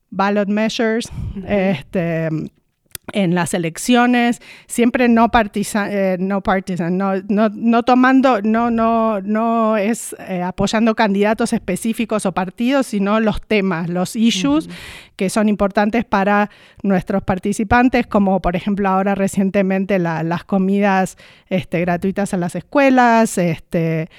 [0.09, 1.11] ballot measures,
[1.47, 2.29] este,
[3.13, 9.77] en las elecciones, siempre no partisan, eh, no, partisan no, no, tomando, no, no, no
[9.77, 14.69] es eh, apoyando candidatos específicos o partidos, sino los temas, los issues
[15.15, 16.49] que son importantes para
[16.83, 21.17] nuestros participantes, como por ejemplo ahora recientemente las comidas
[21.49, 24.09] este, gratuitas en las escuelas, este,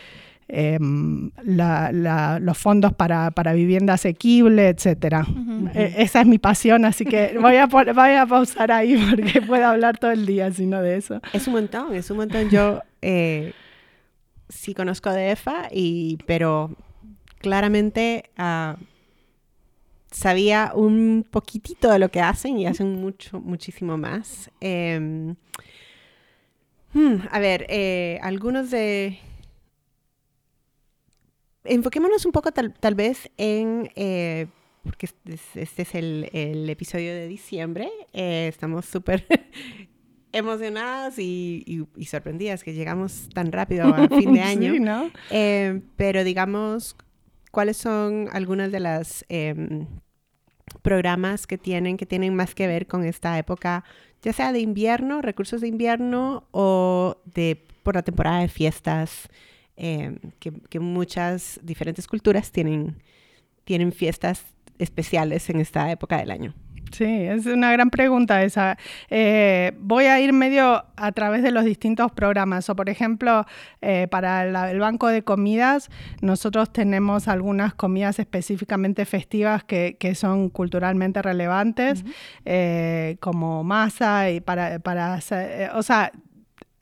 [0.48, 5.26] Em, los fondos para, vivienda asequible, etcétera.
[5.74, 9.66] E, esa es mi pasión, así que voy a, voy a pausar ahí porque puedo
[9.66, 11.20] hablar todo el día sino de eso.
[11.32, 12.48] Es un montón, es un montón.
[12.48, 13.54] Yo eh,
[14.48, 16.70] sí conozco de EFA, y, pero
[17.38, 18.76] claramente ah,
[20.12, 24.48] sabía un poquitito de lo que hacen y hacen mucho, muchísimo más.
[24.60, 25.34] Em,
[26.92, 29.18] hmm, a ver, eh, algunos de
[31.68, 34.46] enfoquémonos un poco tal, vez en, eh,
[34.82, 39.26] porque este, es el, episodio de diciembre, eh, estamos súper
[40.32, 45.10] emocionadas y, sorprendidas que llegamos tan rápido a fin de año.
[45.30, 46.96] Eh, pero digamos,
[47.50, 49.86] ¿cuáles son algunas de las em,
[50.82, 53.84] programas que tienen, que tienen más que ver con esta época,
[54.22, 59.28] ya sea de invierno, recursos de invierno o de por la temporada de fiestas?
[59.78, 62.96] Em, que, muchas diferentes culturas tienen,
[63.64, 64.42] tienen fiestas
[64.78, 66.54] especiales en esta época del año.
[66.92, 68.78] Sí, es una gran pregunta esa.
[69.10, 72.70] Eh, voy a ir medio a través de los distintos programas.
[72.70, 73.44] O, por ejemplo,
[73.82, 75.90] eh, para el banco de comidas,
[76.22, 82.04] nosotros tenemos algunas comidas específicamente festivas que, son culturalmente relevantes,
[82.46, 86.12] eh, como masa y para, para hacer, o sea,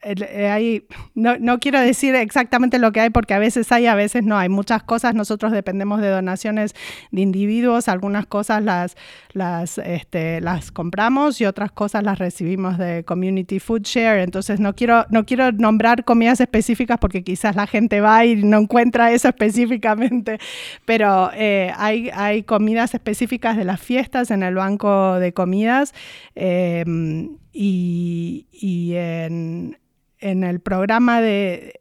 [0.05, 4.37] eh, no, quiero decir exactamente lo que hay porque a veces hay, a veces no
[4.37, 4.49] hay.
[4.49, 6.75] Muchas cosas nosotros dependemos de donaciones
[7.11, 13.59] de individuos, algunas cosas las, este, las compramos y otras cosas las recibimos de Community
[13.59, 14.21] Food Share.
[14.21, 18.59] Entonces no quiero, no quiero nombrar comidas específicas porque quizás la gente va y no
[18.59, 20.39] encuentra eso específicamente,
[20.85, 25.95] pero eh, hay, hay comidas específicas de las fiestas en el banco de comidas
[26.35, 26.85] eh,
[27.53, 29.79] y, y en
[30.25, 31.81] en el programa de,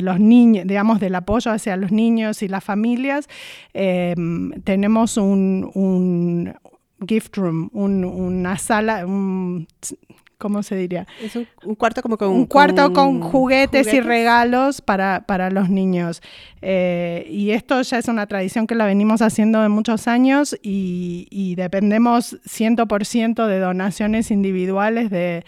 [0.00, 3.28] los niños, digamos, del apoyo hacia los niños y las familias,
[3.72, 6.54] em, tenemos un,
[7.06, 9.06] gift room, una sala,
[10.38, 11.06] ¿cómo se diría?
[11.22, 12.30] Es un, cuarto como con...
[12.30, 16.20] Un cuarto con, juguetes, y regalos para, los niños.
[16.60, 21.28] Eh, y esto ya es una tradición que la venimos haciendo de muchos años y,
[21.30, 25.44] y dependemos 100% de donaciones individuales de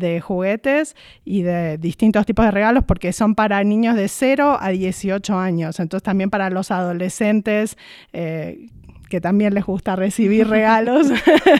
[0.00, 4.70] de juguetes y de distintos tipos de regalos porque son para niños de 0 a
[4.70, 7.76] 18 años, entonces también para los adolescentes.
[8.12, 8.66] Eh,
[9.10, 11.08] que también les gusta recibir regalos.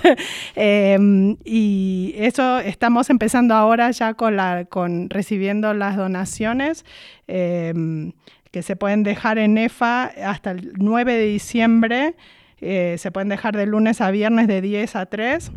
[0.55, 6.85] Em, y eso estamos empezando ahora ya con, la, con recibiendo las donaciones
[7.27, 8.13] em,
[8.53, 12.15] que se pueden dejar en EFA hasta el 9 de diciembre.
[12.61, 15.51] Eh, se pueden dejar de lunes a viernes de 10 a 3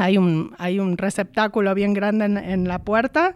[0.00, 3.34] hay un, hay un receptáculo bien grande en, la puerta.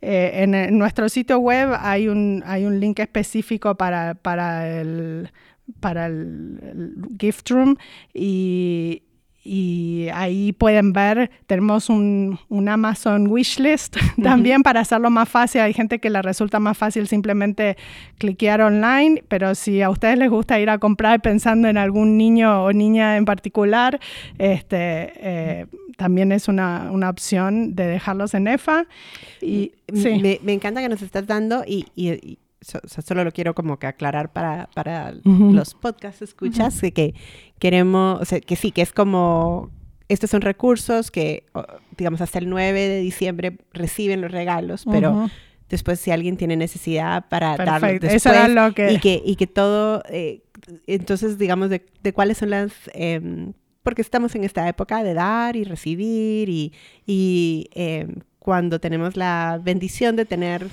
[0.00, 5.30] Eh, en, nuestro sitio web hay un, hay un link específico para, para, el,
[5.80, 7.76] para el, gift room
[8.12, 9.02] y,
[9.44, 15.62] y ahí pueden ver, tenemos un, un Amazon wishlist también para hacerlo más fácil.
[15.62, 17.76] Hay gente que le resulta más fácil simplemente
[18.18, 22.64] cliquear online, pero si a ustedes les gusta ir a comprar pensando en algún niño
[22.64, 23.98] o niña en particular,
[24.38, 25.66] este, eh,
[25.96, 28.86] también es una, una, opción de dejarlos en EFA.
[29.40, 30.20] Y, sí.
[30.20, 34.32] me, me, encanta que nos estás dando y, y, solo lo quiero como que aclarar
[34.32, 37.14] para, para los podcast escuchas, que
[37.58, 39.70] queremos, o sea, que sí, que es como,
[40.08, 41.44] estos son recursos que,
[41.96, 45.28] digamos, hasta el 9 de diciembre reciben los regalos, pero
[45.68, 48.92] después si alguien tiene necesidad para darlo después, Eso era lo que...
[48.92, 50.42] Y que, y que todo, eh,
[50.86, 52.72] entonces, digamos, de, de, cuáles son las...
[52.94, 56.72] Eh, porque estamos en esta época de dar y recibir y,
[57.06, 58.06] y eh,
[58.38, 60.66] cuando tenemos la bendición de tener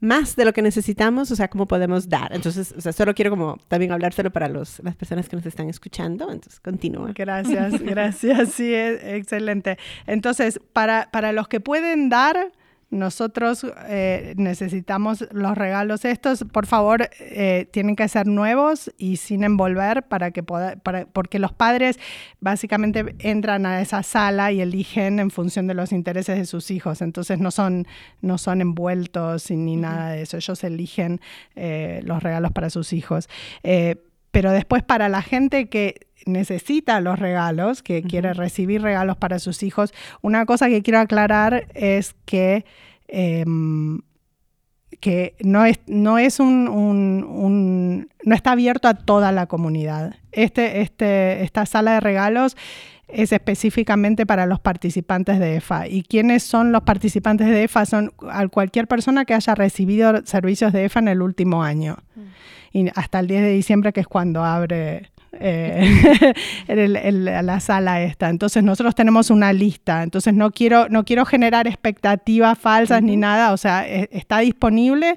[0.00, 2.34] más de lo que necesitamos, o sea, cómo podemos dar.
[2.34, 5.68] Entonces, o sea, solo quiero como también hablárselo para los, las personas que nos están
[5.68, 6.30] escuchando.
[6.30, 7.12] Entonces, continúa.
[7.14, 8.50] Gracias, gracias.
[8.52, 9.78] Sí, excelente.
[10.06, 12.52] Entonces, para, para los que pueden dar,
[12.90, 19.42] nosotros eh, necesitamos los regalos estos, por favor, eh, tienen que ser nuevos y sin
[19.42, 20.76] envolver para que pueda,
[21.12, 21.98] porque los padres
[22.40, 27.02] básicamente entran a esa sala y eligen en función de los intereses de sus hijos,
[27.02, 27.86] entonces no son,
[28.20, 31.20] no son envueltos ni nada de eso, ellos eligen
[31.56, 33.28] eh, los regalos para sus hijos.
[34.30, 39.62] pero después para la gente que necesita los regalos, que quiere recibir regalos para sus
[39.62, 42.64] hijos, una cosa que quiero aclarar es que,
[43.08, 44.00] em,
[45.00, 50.16] que no es, no es un, no está abierto a toda la comunidad.
[50.32, 52.56] Este, este, esta sala de regalos
[53.08, 55.86] es específicamente para los participantes de EFA.
[55.86, 57.86] ¿Y quiénes son los participantes de EFA?
[57.86, 58.12] Son
[58.50, 61.98] cualquier persona que haya recibido servicios de EFA en el último año.
[62.16, 62.20] Mm.
[62.72, 65.10] Y hasta el 10 de diciembre, que es cuando abre
[65.40, 66.34] eh,
[66.68, 68.28] en, la sala esta.
[68.28, 73.52] Entonces nosotros tenemos una lista, entonces no quiero, no quiero generar expectativas falsas ni nada,
[73.52, 75.16] o sea, e, está disponible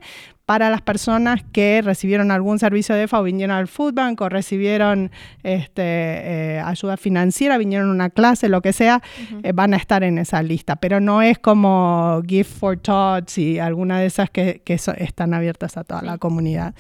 [0.50, 4.30] para las personas que recibieron algún servicio de EFA o vinieron al Food Bank o
[4.30, 5.12] recibieron
[5.44, 9.04] este, eh, ayuda financiera, vinieron a una clase, lo que sea,
[9.44, 10.78] eh, van a estar en esa lista.
[10.78, 15.84] Pero no es como Gift for Tots y alguna de esas que, están abiertas a
[15.84, 16.74] toda la comunidad.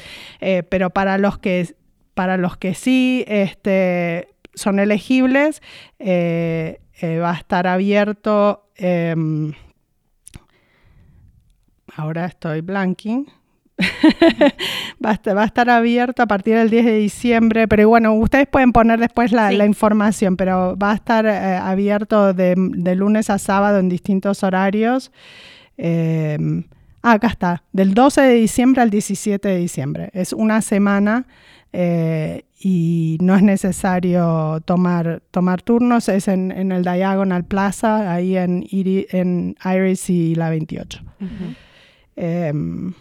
[0.69, 1.75] pero para los que
[2.19, 5.61] para los que sí este, son elegibles,
[5.99, 9.53] eh, eh, va a estar abierto, em,
[11.95, 13.25] ahora estoy blanking,
[15.05, 18.99] va, a estar, abierto a partir del 10 de diciembre, pero bueno, ustedes pueden poner
[18.99, 22.53] después la, información, pero va a estar eh, abierto de,
[22.97, 25.13] lunes a sábado en distintos horarios.
[25.77, 26.65] Em,
[27.01, 30.09] ah, acá está, del 12 de diciembre al 17 de diciembre.
[30.11, 31.25] Es una semana
[31.71, 38.35] eh, y no es necesario tomar, tomar turnos, es en, en el Diagonal Plaza, ahí
[38.35, 41.01] en, en Iris y la 28.
[42.15, 42.93] Em,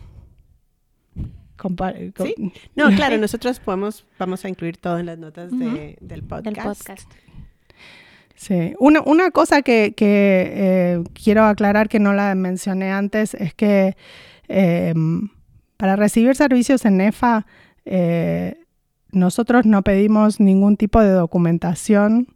[2.22, 2.52] ¿Sí?
[2.76, 7.10] No, claro, nosotros podemos, vamos a incluir todo en las notas del podcast.
[8.36, 13.52] Sí, una, una cosa que, que eh, quiero aclarar que no la mencioné antes es
[13.52, 13.96] que
[14.46, 15.30] em,
[15.76, 17.46] para recibir servicios en EFA
[17.90, 18.66] eh,
[19.12, 22.28] nosotros no pedimos ningún tipo de documentación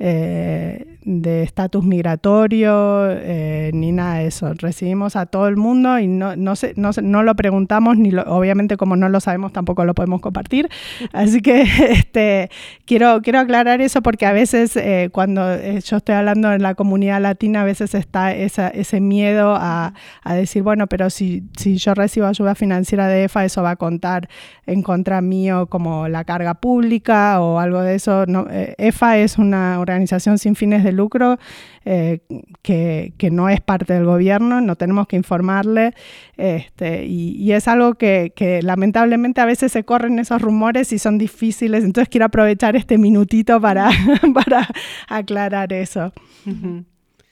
[0.00, 4.52] eh, de estatus migratorio eh, ni nada de eso.
[4.54, 8.96] Recibimos a todo el mundo y no, no, no, no lo preguntamos, ni obviamente como
[8.96, 10.68] no lo sabemos tampoco lo podemos compartir.
[11.12, 12.50] Así que este,
[12.84, 16.74] quiero, quiero aclarar eso porque a veces eh, cuando eh, yo estoy hablando en la
[16.74, 21.76] comunidad latina, a veces está esa, ese miedo a, a, decir, bueno, pero si, si
[21.78, 24.28] yo recibo ayuda financiera de EFA, eso va a contar
[24.66, 28.26] en contra mío como la carga pública o algo de eso.
[28.26, 31.38] No, EFA es una organización sin fines de lucro
[31.84, 32.20] eh,
[32.62, 35.94] que, no es parte del gobierno, no tenemos que informarle.
[36.36, 41.84] Este, y, es algo que, lamentablemente a veces se corren esos rumores y son difíciles.
[41.84, 43.90] Entonces quiero aprovechar este minutito para,
[44.34, 44.68] para
[45.08, 46.12] aclarar eso.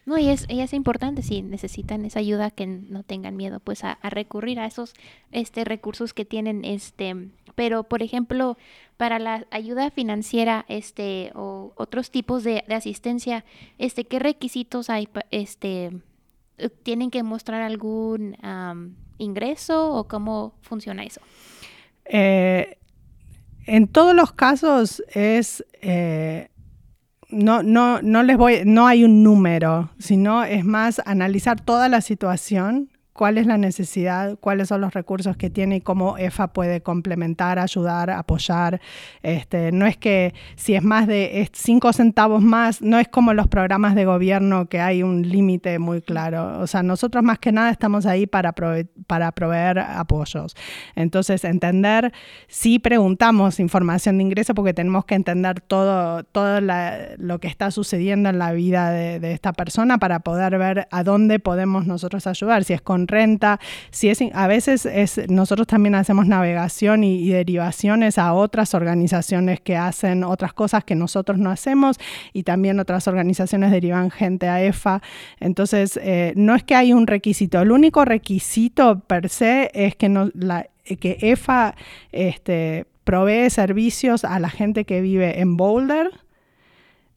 [0.09, 3.85] No, y es, y es importante si necesitan esa ayuda que no tengan miedo pues
[3.85, 4.95] a, recurrir a esos
[5.33, 8.57] este recursos que tienen este pero por ejemplo
[8.97, 13.45] para la ayuda financiera este o otros tipos de, asistencia
[13.77, 15.91] este qué requisitos hay este
[16.85, 18.35] tienen que mostrar algún
[19.19, 21.21] ingreso o cómo funciona eso
[22.07, 22.79] eh,
[23.67, 26.49] en todos los casos es eh,
[27.31, 32.01] no, no, no les voy, no hay un número, sino es más analizar toda la
[32.01, 36.83] situación cuál es la necesidad, cuáles son los recursos que tiene y cómo EFA puede
[36.83, 38.81] complementar, ayudar, apoyar.
[39.25, 43.49] Este, no es que si es más de cinco centavos más, no es como los
[43.49, 46.61] programas de gobierno que hay un límite muy claro.
[46.61, 48.55] O sea, nosotros más que nada estamos ahí para,
[49.09, 50.55] para proveer apoyos.
[50.95, 52.12] Entonces, entender,
[52.47, 58.29] si preguntamos información de ingreso porque tenemos que entender todo, todo lo que está sucediendo
[58.29, 62.75] en la vida de, esta persona para poder ver a dónde podemos nosotros ayudar, si
[62.75, 63.59] es con renta,
[63.91, 69.77] si es, a veces es, nosotros también hacemos navegación y, derivaciones a otras organizaciones que
[69.77, 71.99] hacen otras cosas que nosotros no hacemos
[72.33, 75.03] y también otras organizaciones derivan gente a EFA.
[75.41, 80.09] Entonces, eh, no es que hay un requisito, el único requisito per se es que,
[80.09, 80.67] no, la,
[81.01, 81.75] que EFA
[82.13, 86.11] este, provee servicios a la gente que vive en Boulder.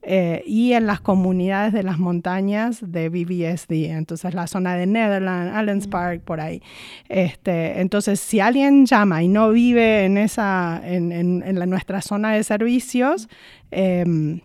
[0.04, 5.56] Eh, y en las comunidades de las montañas de BBSD, entonces la zona de Netherlands,
[5.56, 6.62] Allens Park, por ahí.
[7.08, 12.34] Este, entonces, si alguien llama y no vive en, esa, en, en, la, nuestra zona
[12.34, 13.30] de servicios,
[13.70, 14.42] em,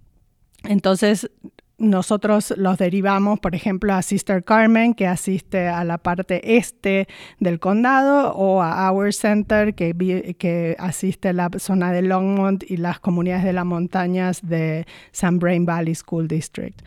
[0.65, 1.31] entonces
[1.79, 7.07] nosotros los derivamos, por ejemplo, a Sister Carmen, que asiste a la parte este
[7.39, 12.79] del condado, o a Our Center, que, que asiste a la zona de Longmont y
[12.79, 16.81] las comunidades de las montañas de San Brain Valley School District.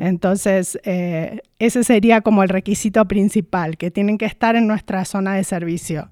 [0.00, 5.34] Entonces, eh, ese sería como el requisito principal, que tienen que estar en nuestra zona
[5.34, 6.10] de servicio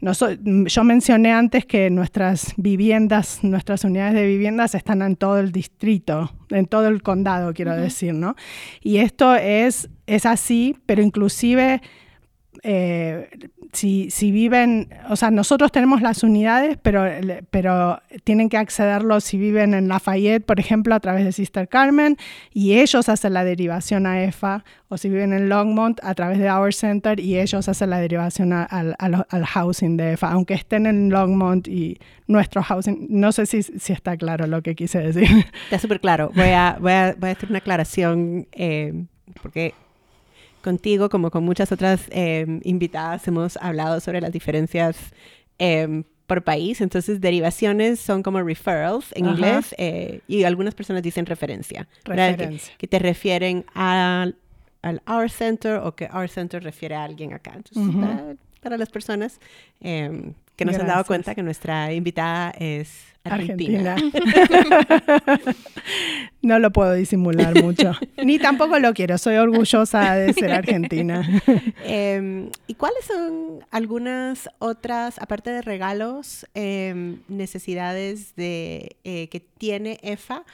[0.00, 6.32] yo mencioné antes que nuestras viviendas, nuestras unidades de viviendas están en todo el distrito,
[6.50, 8.36] en todo el condado, quiero decir, ¿no?
[8.82, 11.80] Y esto es, es así, pero inclusive
[12.62, 13.28] eh,
[13.72, 17.04] si, si, viven, o sea, nosotros tenemos las unidades, pero,
[17.50, 22.16] pero tienen que accederlo si viven en Lafayette, por ejemplo, a través de Sister Carmen,
[22.52, 26.50] y ellos hacen la derivación a EFA, o si viven en Longmont, a través de
[26.50, 28.96] Our Center, y ellos hacen la derivación al,
[29.46, 34.16] housing de EFA, aunque estén en Longmont y nuestro housing, no sé si, si está
[34.16, 35.28] claro lo que quise decir.
[35.64, 36.30] Está súper claro.
[36.34, 39.04] Voy a, voy, a, voy a hacer una aclaración, eh,
[39.42, 39.74] porque
[40.66, 44.96] contigo, como con muchas otras em, invitadas, hemos hablado sobre las diferencias
[45.58, 46.80] em, por país.
[46.80, 51.86] Entonces, derivaciones son como referrals en inglés eh, y algunas personas dicen referencia.
[52.04, 52.74] Referencia.
[52.78, 54.34] Que, te refieren al,
[54.82, 57.52] al Our Center o que Our Center refiere a alguien acá.
[57.54, 58.36] Entonces,
[58.66, 59.40] para, las personas
[59.80, 63.96] em, que nos han dado cuenta que nuestra invitada es Argentina.
[66.42, 67.92] no lo puedo disimular mucho.
[68.22, 69.18] Ni tampoco lo quiero.
[69.18, 71.26] Soy orgullosa de ser argentina.
[71.84, 79.98] Em, ¿Y cuáles son algunas otras, aparte de regalos, em, necesidades de, eh, que tiene
[80.02, 80.44] EFA?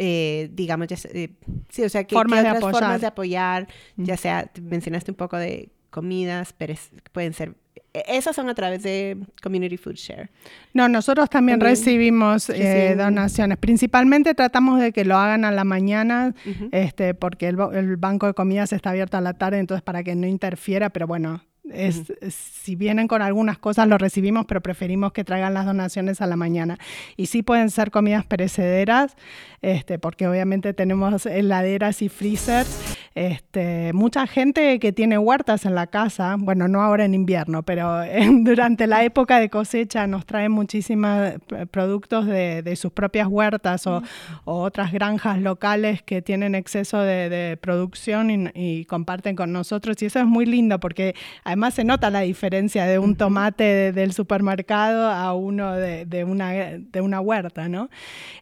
[0.00, 1.30] Eh, digamos, eh,
[1.68, 3.66] sí, o sea, ¿qué, otras formas de apoyar?
[3.96, 6.74] Ya sea, mencionaste un poco de comidas, pero
[7.12, 7.56] pueden ser
[7.92, 10.30] e-, esas son a través de Community Food Share.
[10.72, 13.58] No, nosotros también, recibimos eh, donaciones.
[13.58, 16.34] Principalmente tratamos de que lo hagan a la mañana,
[16.72, 20.14] este, porque el, el, banco de comidas está abierto a la tarde, entonces para que
[20.14, 21.42] no interfiera, pero bueno,
[21.72, 26.26] es, Si vienen con algunas cosas, lo recibimos, pero preferimos que traigan las donaciones a
[26.26, 26.78] la mañana.
[27.16, 29.16] Y sí pueden ser comidas perecederas,
[29.62, 32.87] este, porque obviamente tenemos heladeras y freezers.
[33.18, 38.02] Este, mucha gente que tiene huertas en la casa, bueno, no ahora en invierno, pero
[38.44, 41.32] durante la época de cosecha nos traen muchísimos
[41.72, 44.04] productos de, sus propias huertas o,
[44.44, 50.00] otras granjas locales que tienen exceso de, producción y, y, comparten con nosotros.
[50.00, 54.12] Y eso es muy lindo porque además se nota la diferencia de un tomate del
[54.12, 57.90] supermercado a uno de, una, de una huerta, ¿no?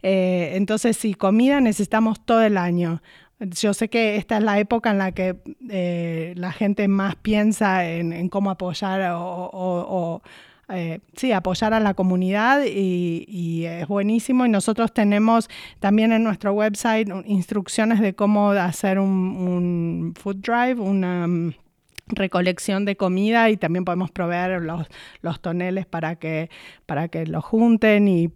[0.02, 3.00] Eh, entonces, si comida necesitamos todo el año.
[3.38, 5.36] Yo sé que esta es la época en la que
[5.68, 10.22] eh, la gente más piensa en, cómo apoyar o,
[10.68, 14.46] eh, sí, apoyar a la comunidad y, es buenísimo.
[14.46, 15.48] Y nosotros tenemos
[15.80, 21.26] también en nuestro website instrucciones de cómo hacer un, un food drive, una
[22.08, 24.86] recolección de comida y también podemos proveer los,
[25.22, 26.50] los toneles para que,
[26.86, 28.30] para que lo junten y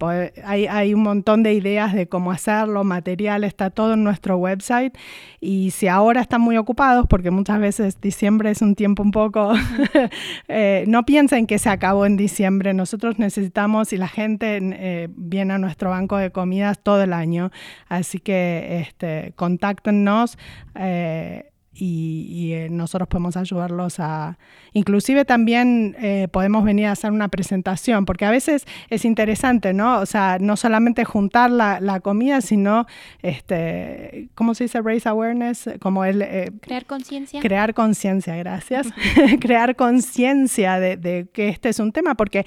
[0.45, 4.97] hay, hay, un montón de ideas de cómo hacerlo, material, está todo en nuestro website
[5.41, 9.53] y si ahora están muy ocupados, porque muchas veces diciembre es un tiempo un poco,
[10.49, 15.55] eh, no piensen que se acabó en diciembre, nosotros necesitamos y la gente eh, viene
[15.55, 17.53] a nuestro banco de comidas todo el año,
[17.89, 20.39] así que este, contáctenos.
[20.75, 24.39] Eh, y, eh, nosotros podemos ayudarlos a...
[24.73, 30.01] Inclusive también eh, podemos venir a hacer una presentación, porque a veces es interesante, ¿no?
[30.01, 32.87] O sea, no solamente juntar la, la comida, sino,
[33.23, 34.83] este, ¿cómo se dice?
[34.83, 36.23] Raise awareness, como el...
[36.23, 37.41] Eh, crear conciencia.
[37.41, 38.89] Crear conciencia, gracias.
[39.41, 42.47] crear conciencia de, de, que este es un tema, porque,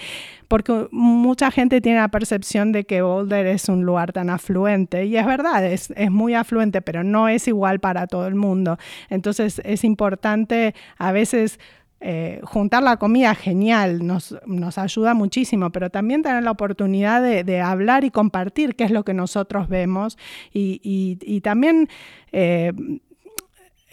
[0.50, 5.16] porque mucha gente tiene la percepción de que Boulder es un lugar tan afluente, y
[5.16, 8.78] es verdad, es, es muy afluente, pero no es igual para todo el mundo.
[9.14, 11.60] Entonces es importante a veces
[12.02, 17.62] eh, juntar la comida, genial, nos, nos, ayuda muchísimo, pero también tener la oportunidad de,
[17.62, 20.18] hablar y compartir qué es lo que nosotros vemos
[20.52, 21.88] y, también...
[22.32, 22.74] Eh,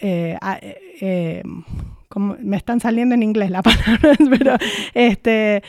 [0.03, 1.43] eh,
[2.17, 4.55] me están saliendo en inglés las palabras, pero
[4.93, 5.63] este,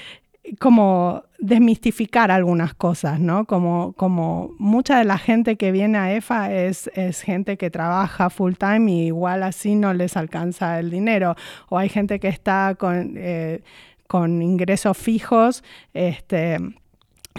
[0.58, 3.44] como desmistificar algunas cosas, ¿no?
[3.44, 8.30] Como, como mucha de la gente que viene a EFA es, es gente que trabaja
[8.30, 11.36] full time y igual así no les alcanza el dinero.
[11.68, 13.62] O hay gente que está con, eh,
[14.06, 15.62] con ingresos fijos,
[15.94, 16.58] este,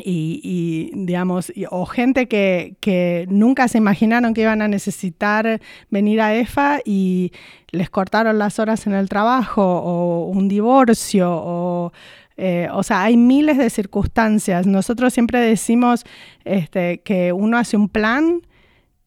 [0.04, 6.36] y, digamos, o gente que, que, nunca se imaginaron que iban a necesitar venir a
[6.36, 7.32] EFA y
[7.72, 11.94] les cortaron las horas en el trabajo o un divorcio o
[12.38, 14.66] eh, o sea, hay miles de circunstancias.
[14.66, 16.04] Nosotros siempre decimos
[16.44, 18.42] este, que uno hace un plan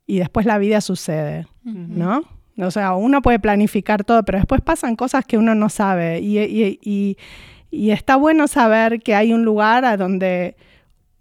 [0.07, 2.23] y después la vida sucede, ¿no?
[2.59, 6.21] O sea, uno puede planificar todo, pero después pasan cosas que uno no sabe.
[6.21, 7.17] y
[7.71, 10.57] está bueno saber que hay un lugar a donde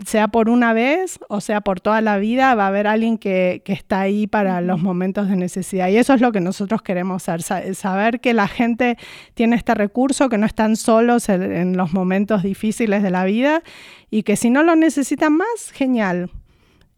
[0.03, 3.61] sea por una vez o sea por toda la vida, va a haber alguien que,
[3.65, 5.89] está ahí para los momentos de necesidad.
[5.89, 8.97] Y eso es lo que nosotros queremos saber que la gente
[9.33, 13.63] tiene este recurso, que no están solos en, los momentos difíciles de la vida
[14.09, 16.31] y que si no lo necesitan más, genial.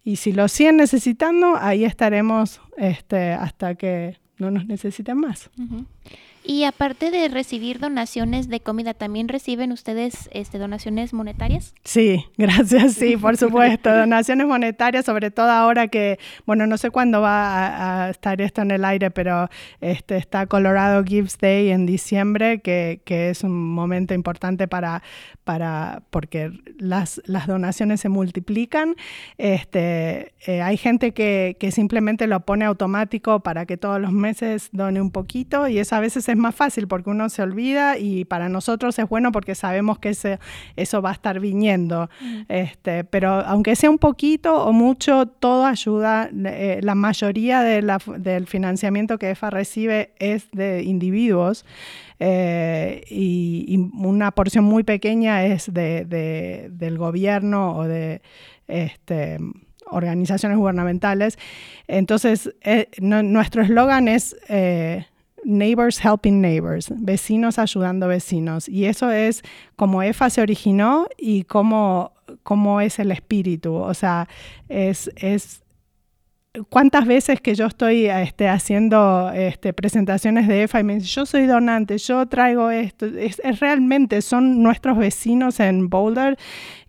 [0.04, 5.50] Y si lo siguen necesitando, ahí estaremos este, hasta que no nos necesiten más.
[6.50, 11.74] Y aparte de recibir donaciones de comida, ¿también reciben ustedes este, donaciones monetarias?
[11.84, 13.94] Sí, gracias, sí, por supuesto.
[13.94, 18.72] donaciones monetarias, sobre todo ahora que, bueno, no sé cuándo va a, estar esto en
[18.72, 19.50] el aire, pero
[19.82, 25.04] este, está Colorado Gives Day en diciembre, que, que es un momento importante para,
[25.44, 28.96] para porque las, las donaciones se multiplican.
[29.38, 34.70] Este, eh, hay gente que, que simplemente lo pone automático para que todos los meses
[34.72, 38.26] done un poquito y eso a veces es más fácil porque uno se olvida y
[38.26, 40.40] para nosotros es bueno porque sabemos que ese,
[40.76, 42.10] eso va a estar viniendo.
[42.22, 42.42] Mm.
[42.50, 46.30] Este, pero aunque sea un poquito o mucho, todo ayuda.
[46.32, 51.66] Eh, la mayoría del financiamiento que EFA recibe es de individuos.
[52.20, 58.22] Eh, y, una porción muy pequeña es de, del gobierno o de
[58.68, 59.38] este,
[59.86, 61.38] organizaciones gubernamentales.
[61.88, 64.36] Entonces, eh, nuestro eslogan es
[65.48, 68.68] Neighbors Helping Neighbors, vecinos ayudando vecinos.
[68.68, 69.44] Y eso es
[69.78, 72.12] como EFA se originó y cómo,
[72.44, 73.74] cómo es el espíritu.
[73.74, 74.28] O sea,
[74.68, 75.64] es, es
[76.70, 81.26] cuántas veces que yo estoy este, haciendo este, presentaciones de EFA y me dicen, yo
[81.26, 83.06] soy donante, yo traigo esto.
[83.06, 86.38] Es, realmente, son nuestros vecinos en Boulder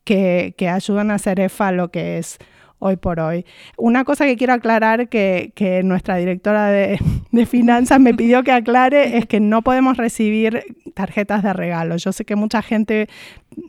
[0.02, 2.38] que, que ayudan a hacer EFA lo que es
[2.78, 3.44] hoy por hoy.
[3.76, 6.98] Una cosa que quiero aclarar que, que nuestra directora de,
[7.46, 10.64] finanzas me pidió que aclare es que no podemos recibir
[10.94, 11.96] tarjetas de regalo.
[11.96, 13.08] Yo sé que mucha gente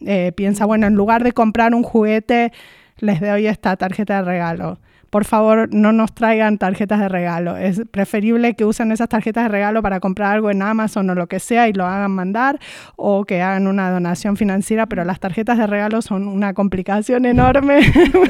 [0.05, 2.51] eh, piensa, bueno, en lugar de comprar un juguete,
[2.97, 4.79] les doy esta tarjeta de regalo
[5.09, 7.57] por favor no nos traigan tarjetas de regalo.
[7.57, 11.27] Es preferible que usen esas tarjetas de regalo para comprar algo en Amazon o lo
[11.27, 12.59] que sea y lo hagan mandar
[12.95, 17.81] o que hagan una donación financiera, pero las tarjetas de regalo son una complicación enorme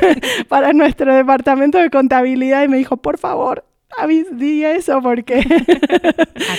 [0.47, 3.68] para nuestro departamento de contabilidad y me dijo, por favor,
[4.31, 5.39] di eso porque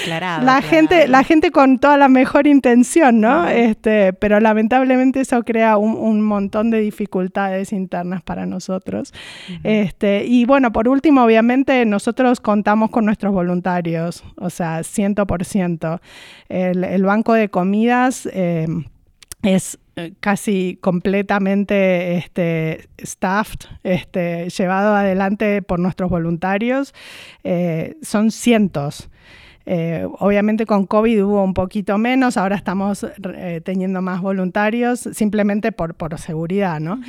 [0.02, 5.42] aclarado, la gente la gente con toda la mejor intención no este pero lamentablemente eso
[5.42, 9.12] crea un, montón de dificultades internas para nosotros.
[9.64, 16.00] Este y bueno por último obviamente nosotros contamos con nuestros voluntarios o sea 100%
[16.48, 18.66] el, el banco de comidas eh,
[19.42, 19.78] es
[20.20, 26.94] casi completamente este, staffed, este, llevado adelante por nuestros voluntarios.
[27.44, 29.08] Eh, son cientos.
[29.66, 33.06] Eh, obviamente con COVID hubo un poquito menos, ahora estamos
[33.62, 37.00] teniendo más voluntarios simplemente por, por seguridad, ¿no?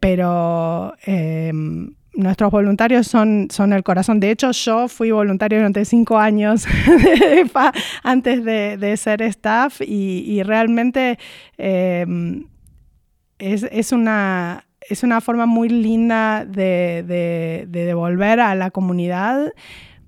[0.00, 0.94] pero
[2.14, 4.20] nuestros voluntarios son, son el corazón.
[4.20, 6.66] De hecho, yo fui voluntario durante cinco años
[8.02, 11.18] antes de, ser staff y, realmente
[11.56, 12.44] em,
[13.38, 19.52] es, una, es una forma muy linda de, devolver a la comunidad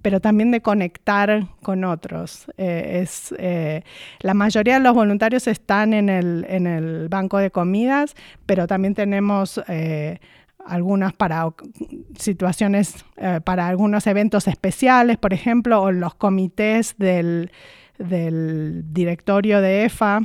[0.02, 2.44] pero también de conectar con otros.
[2.58, 3.84] Eh, es, eh,
[4.20, 8.94] la mayoría de los voluntarios están en el, en el banco de comidas, pero también
[8.94, 10.18] tenemos eh,
[10.66, 11.46] algunas para
[12.18, 17.50] situaciones, eh, para algunos eventos especiales, por ejemplo, o los comités del,
[17.98, 20.22] directorio de EFA.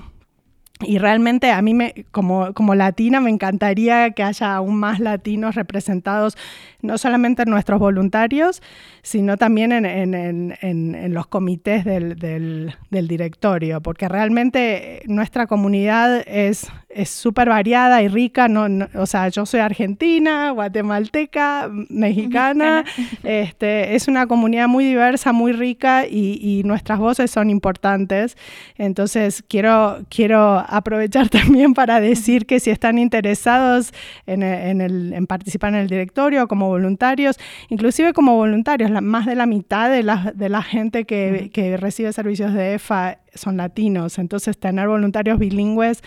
[0.82, 5.56] y realmente a mí, me, como, como latina, me encantaría que haya aún más latinos
[5.56, 6.38] representados,
[6.82, 8.62] no solamente en nuestros voluntarios,
[9.02, 15.48] sino también en, en, en, en los comités del, del, del, directorio, porque realmente nuestra
[15.48, 16.72] comunidad es
[17.06, 18.48] súper variada y rica.
[18.48, 22.84] No, o sea, yo soy argentina, guatemalteca, mexicana.
[23.24, 28.38] este, es una comunidad muy diversa, muy rica y, y, nuestras voces son importantes.
[28.78, 33.94] Entonces, quiero, quiero aprovechar también para decir que si están interesados
[34.26, 37.38] en, en, el, en participar en el directorio como voluntarios,
[37.70, 41.78] inclusive como voluntarios, la, más de la mitad de la, de la gente que, que
[41.78, 44.18] recibe servicios de EFA son latinos.
[44.18, 46.02] Entonces, tener voluntarios bilingües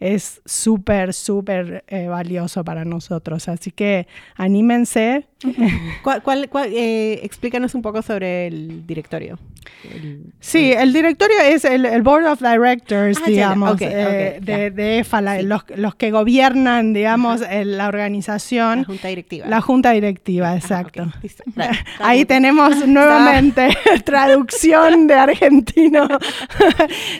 [0.00, 3.48] es súper, súper eh, valioso para nosotros.
[3.48, 5.26] Así que anímense.
[6.02, 9.38] ¿Cuál, cuál, cuál eh, explícanos un poco sobre el directorio.
[9.84, 14.40] El, sí, el directorio es el, el Board of Directors, ah, digamos, okay, eh, okay,
[14.40, 15.42] de, de, EFA, la, sí.
[15.42, 18.78] los, los, que gobiernan, digamos, la organización.
[18.78, 19.46] La junta directiva.
[19.46, 21.02] La junta directiva, exacto.
[21.02, 21.30] Ah, okay.
[21.52, 23.68] claro, Ahí tenemos nuevamente
[24.04, 26.08] traducción de argentino.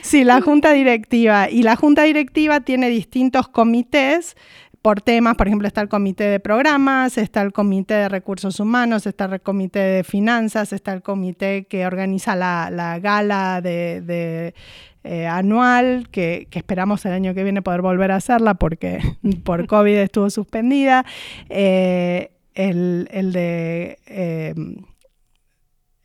[0.01, 1.49] sí, la junta directiva.
[1.51, 4.35] Y la junta directiva tiene distintos comités
[4.87, 9.05] por temas, por ejemplo, está el comité de programas, está el comité de recursos humanos,
[9.05, 14.55] está el comité de finanzas, está el comité que organiza la, la gala de, de
[15.03, 19.01] eh, anual, que, que, esperamos el año que viene poder volver a hacerla porque
[19.43, 21.05] por COVID estuvo suspendida,
[21.49, 23.99] eh, el, el, de...
[24.05, 24.55] Eh,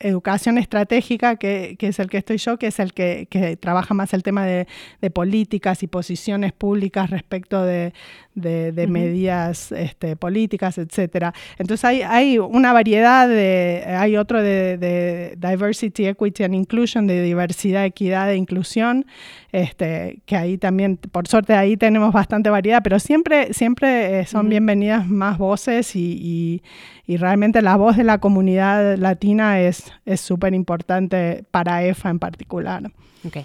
[0.02, 3.94] educación estratégica, que, que, es el que estoy yo, que es el que, que trabaja
[3.94, 4.66] más el tema de,
[5.00, 7.92] de, políticas y posiciones públicas respecto de,
[8.34, 8.90] de, de uh -huh.
[8.90, 11.32] medidas este, políticas, etcétera.
[11.58, 17.84] Entonces hay, hay, una variedad de, hay otro de, diversity, equity and inclusion, de diversidad,
[17.84, 19.06] equidad e inclusión,
[19.52, 24.46] este, que ahí también, por suerte ahí tenemos bastante variedad, pero siempre, siempre eh, son
[24.46, 24.50] uh -huh.
[24.50, 26.62] bienvenidas más voces y, y,
[27.12, 32.92] y, realmente la voz de la comunidad latina es súper importante para EFA en particular.
[33.24, 33.38] Ok,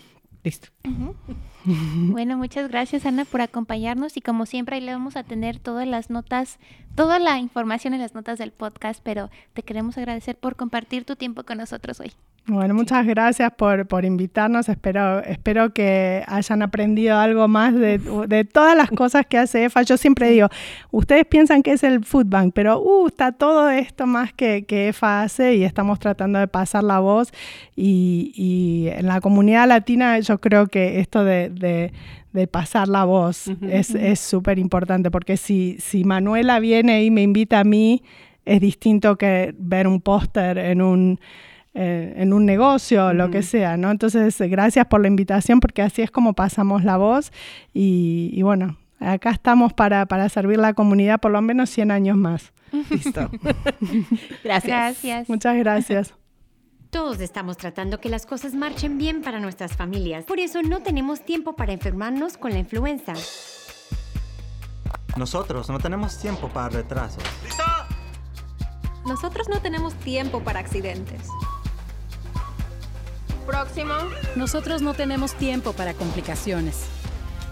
[0.43, 0.69] listo.
[0.85, 2.11] Uh -huh.
[2.11, 5.85] Bueno, muchas gracias Ana por acompañarnos y como siempre ahí le vamos a tener todas
[5.85, 6.59] las notas,
[6.97, 11.15] toda la información en las notas del podcast, pero te queremos agradecer por compartir tu
[11.15, 12.11] tiempo con nosotros hoy.
[12.47, 14.67] Bueno, muchas gracias por, por invitarnos.
[14.67, 19.83] Espero, espero que hayan aprendido algo más de, de, todas las cosas que hace EFA.
[19.83, 20.47] Yo siempre digo,
[20.89, 24.87] ustedes piensan que es el Food Bank, pero uh, está todo esto más que, que
[24.87, 27.31] EFA hace y estamos tratando de pasar la voz.
[27.75, 31.93] Y, y en la comunidad latina yo creo que esto de, de,
[32.33, 37.11] de pasar la voz uh -huh, es súper importante, porque si, si Manuela viene y
[37.11, 38.03] me invita a mí,
[38.45, 41.19] es distinto que ver un póster en un
[41.79, 43.13] eh, en un negocio o uh -huh.
[43.13, 43.91] lo que sea, ¿no?
[43.91, 47.31] Entonces, gracias por la invitación porque así es como pasamos la voz
[47.71, 52.17] y, y bueno, acá estamos para, para servir la comunidad por lo menos 100 años
[52.17, 52.51] más.
[52.89, 53.29] Listo.
[54.43, 54.63] gracias.
[54.63, 55.29] gracias.
[55.29, 56.26] Muchas gracias.
[56.89, 60.23] Todos estamos tratando que las cosas marchen bien para nuestras familias.
[60.25, 63.13] Por eso no tenemos tiempo para enfermarnos con la influenza.
[65.17, 67.23] Nosotros no tenemos tiempo para retrasos.
[67.43, 67.63] ¡Listo!
[69.05, 71.27] Nosotros no tenemos tiempo para accidentes.
[73.45, 73.93] Próximo.
[74.35, 76.85] Nosotros no tenemos tiempo para complicaciones.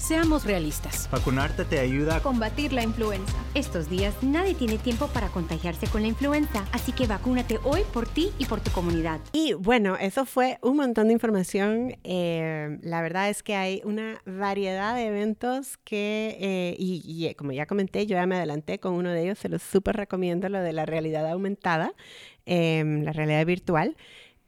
[0.05, 1.09] Seamos realistas.
[1.11, 3.33] Vacunarte te ayuda a combatir la influenza.
[3.55, 8.07] Estos días nadie tiene tiempo para contagiarse con la influenza, así que vacúnate hoy por
[8.07, 9.19] ti y por tu comunidad.
[9.33, 11.95] Y bueno, eso fue un montón de información.
[12.03, 17.53] Eh, la verdad es que hay una variedad de eventos que, eh, y, y, como
[17.53, 20.61] ya comenté, yo ya me adelanté con uno de ellos, se los súper recomiendo, lo
[20.61, 21.95] de la realidad aumentada,
[22.45, 23.97] eh, la realidad virtual.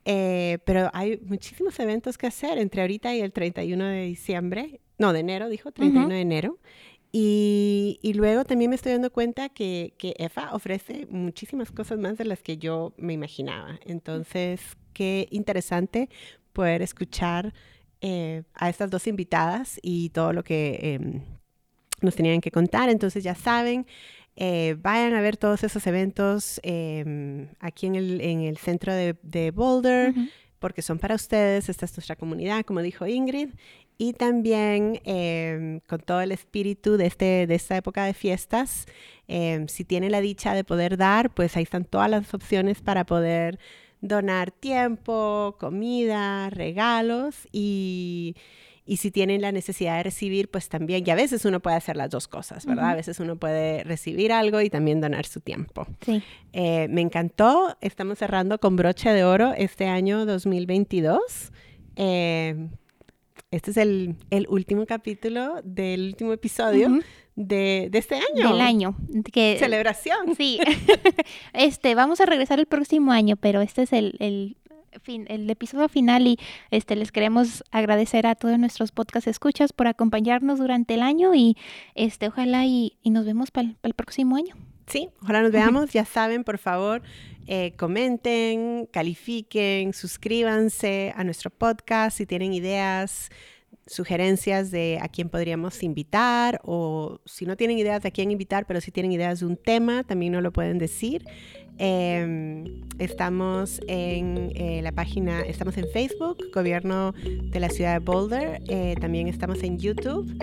[0.10, 5.14] Eh, pero hay muchísimos eventos que hacer entre ahorita y el 31 de diciembre, no,
[5.14, 6.14] de enero, dijo, 31 uh -huh.
[6.14, 6.60] de enero.
[7.12, 12.18] Y, y, luego también me estoy dando cuenta que, que, EFA ofrece muchísimas cosas más
[12.18, 13.80] de las que yo me imaginaba.
[13.86, 14.62] Entonces,
[14.94, 16.10] qué interesante
[16.52, 17.54] poder escuchar
[18.02, 21.22] eh, a estas dos invitadas y todo lo que eh,
[22.02, 22.90] nos tenían que contar.
[22.90, 23.88] Entonces, ya saben,
[24.36, 29.16] eh, vayan a ver todos esos eventos eh, aquí en el, en el centro de,
[29.24, 30.30] de Boulder, uh -huh.
[30.60, 33.50] porque son para ustedes, esta es nuestra comunidad, como dijo Ingrid,
[33.98, 38.86] y también eh, con todo el espíritu de, este, de esta época de fiestas,
[39.28, 43.60] si tienen la dicha de poder dar, pues ahí están todas las opciones para poder
[44.00, 48.36] donar tiempo, comida, regalos y
[48.88, 51.98] y si tienen la necesidad de recibir, pues también, y a veces uno puede hacer
[51.98, 52.86] las dos cosas, ¿verdad?
[52.86, 52.94] Uh -huh.
[52.94, 55.86] A veces uno puede recibir algo y también donar su tiempo.
[56.02, 56.24] Sí.
[56.54, 61.52] Eh, me encantó, estamos cerrando con broche de oro este año 2022.
[61.98, 62.70] Eh,
[63.52, 67.00] este es el, el último capítulo del último episodio
[67.36, 68.52] de, de este año.
[68.52, 68.98] Del año.
[69.32, 70.36] Que, Celebración.
[70.36, 70.60] Sí.
[71.54, 74.58] este, vamos a regresar el próximo año, pero este es el, el,
[75.02, 76.38] fin, el episodio final y
[76.72, 81.56] este les queremos agradecer a todos nuestros podcast escuchas por acompañarnos durante el año y
[81.96, 84.56] este ojalá y, y nos vemos para el próximo año.
[84.88, 85.92] Sí, ojalá nos veamos.
[85.92, 87.02] Ya saben, por favor,
[87.46, 93.30] eh, comenten, califiquen, suscríbanse a nuestro podcast si tienen ideas,
[93.86, 98.66] sugerencias de a quién podríamos invitar o si no tienen ideas de a quién invitar,
[98.66, 101.26] pero si tienen ideas de un tema, también nos lo pueden decir.
[101.80, 102.64] Eh,
[102.98, 108.62] estamos en eh, la página, estamos en Facebook, Gobierno de la Ciudad de Boulder.
[108.68, 110.36] Eh, también estamos en YouTube.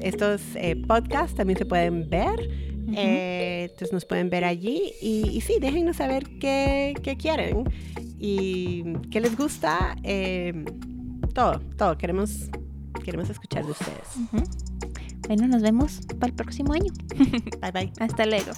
[0.00, 0.42] Estos
[0.86, 2.73] podcasts también se pueden ver.
[2.92, 7.64] Eh, entonces nos pueden ver allí y, y sí, déjennos saber qué, qué quieren
[8.18, 9.96] y qué les gusta.
[10.02, 10.64] eh,
[11.34, 11.96] todo, todo.
[11.98, 12.50] Queremos,
[13.04, 14.08] queremos escuchar de ustedes.
[15.26, 16.92] Bueno, nos vemos para el próximo año.
[17.60, 17.92] Bye bye.
[17.98, 18.52] Hasta luego.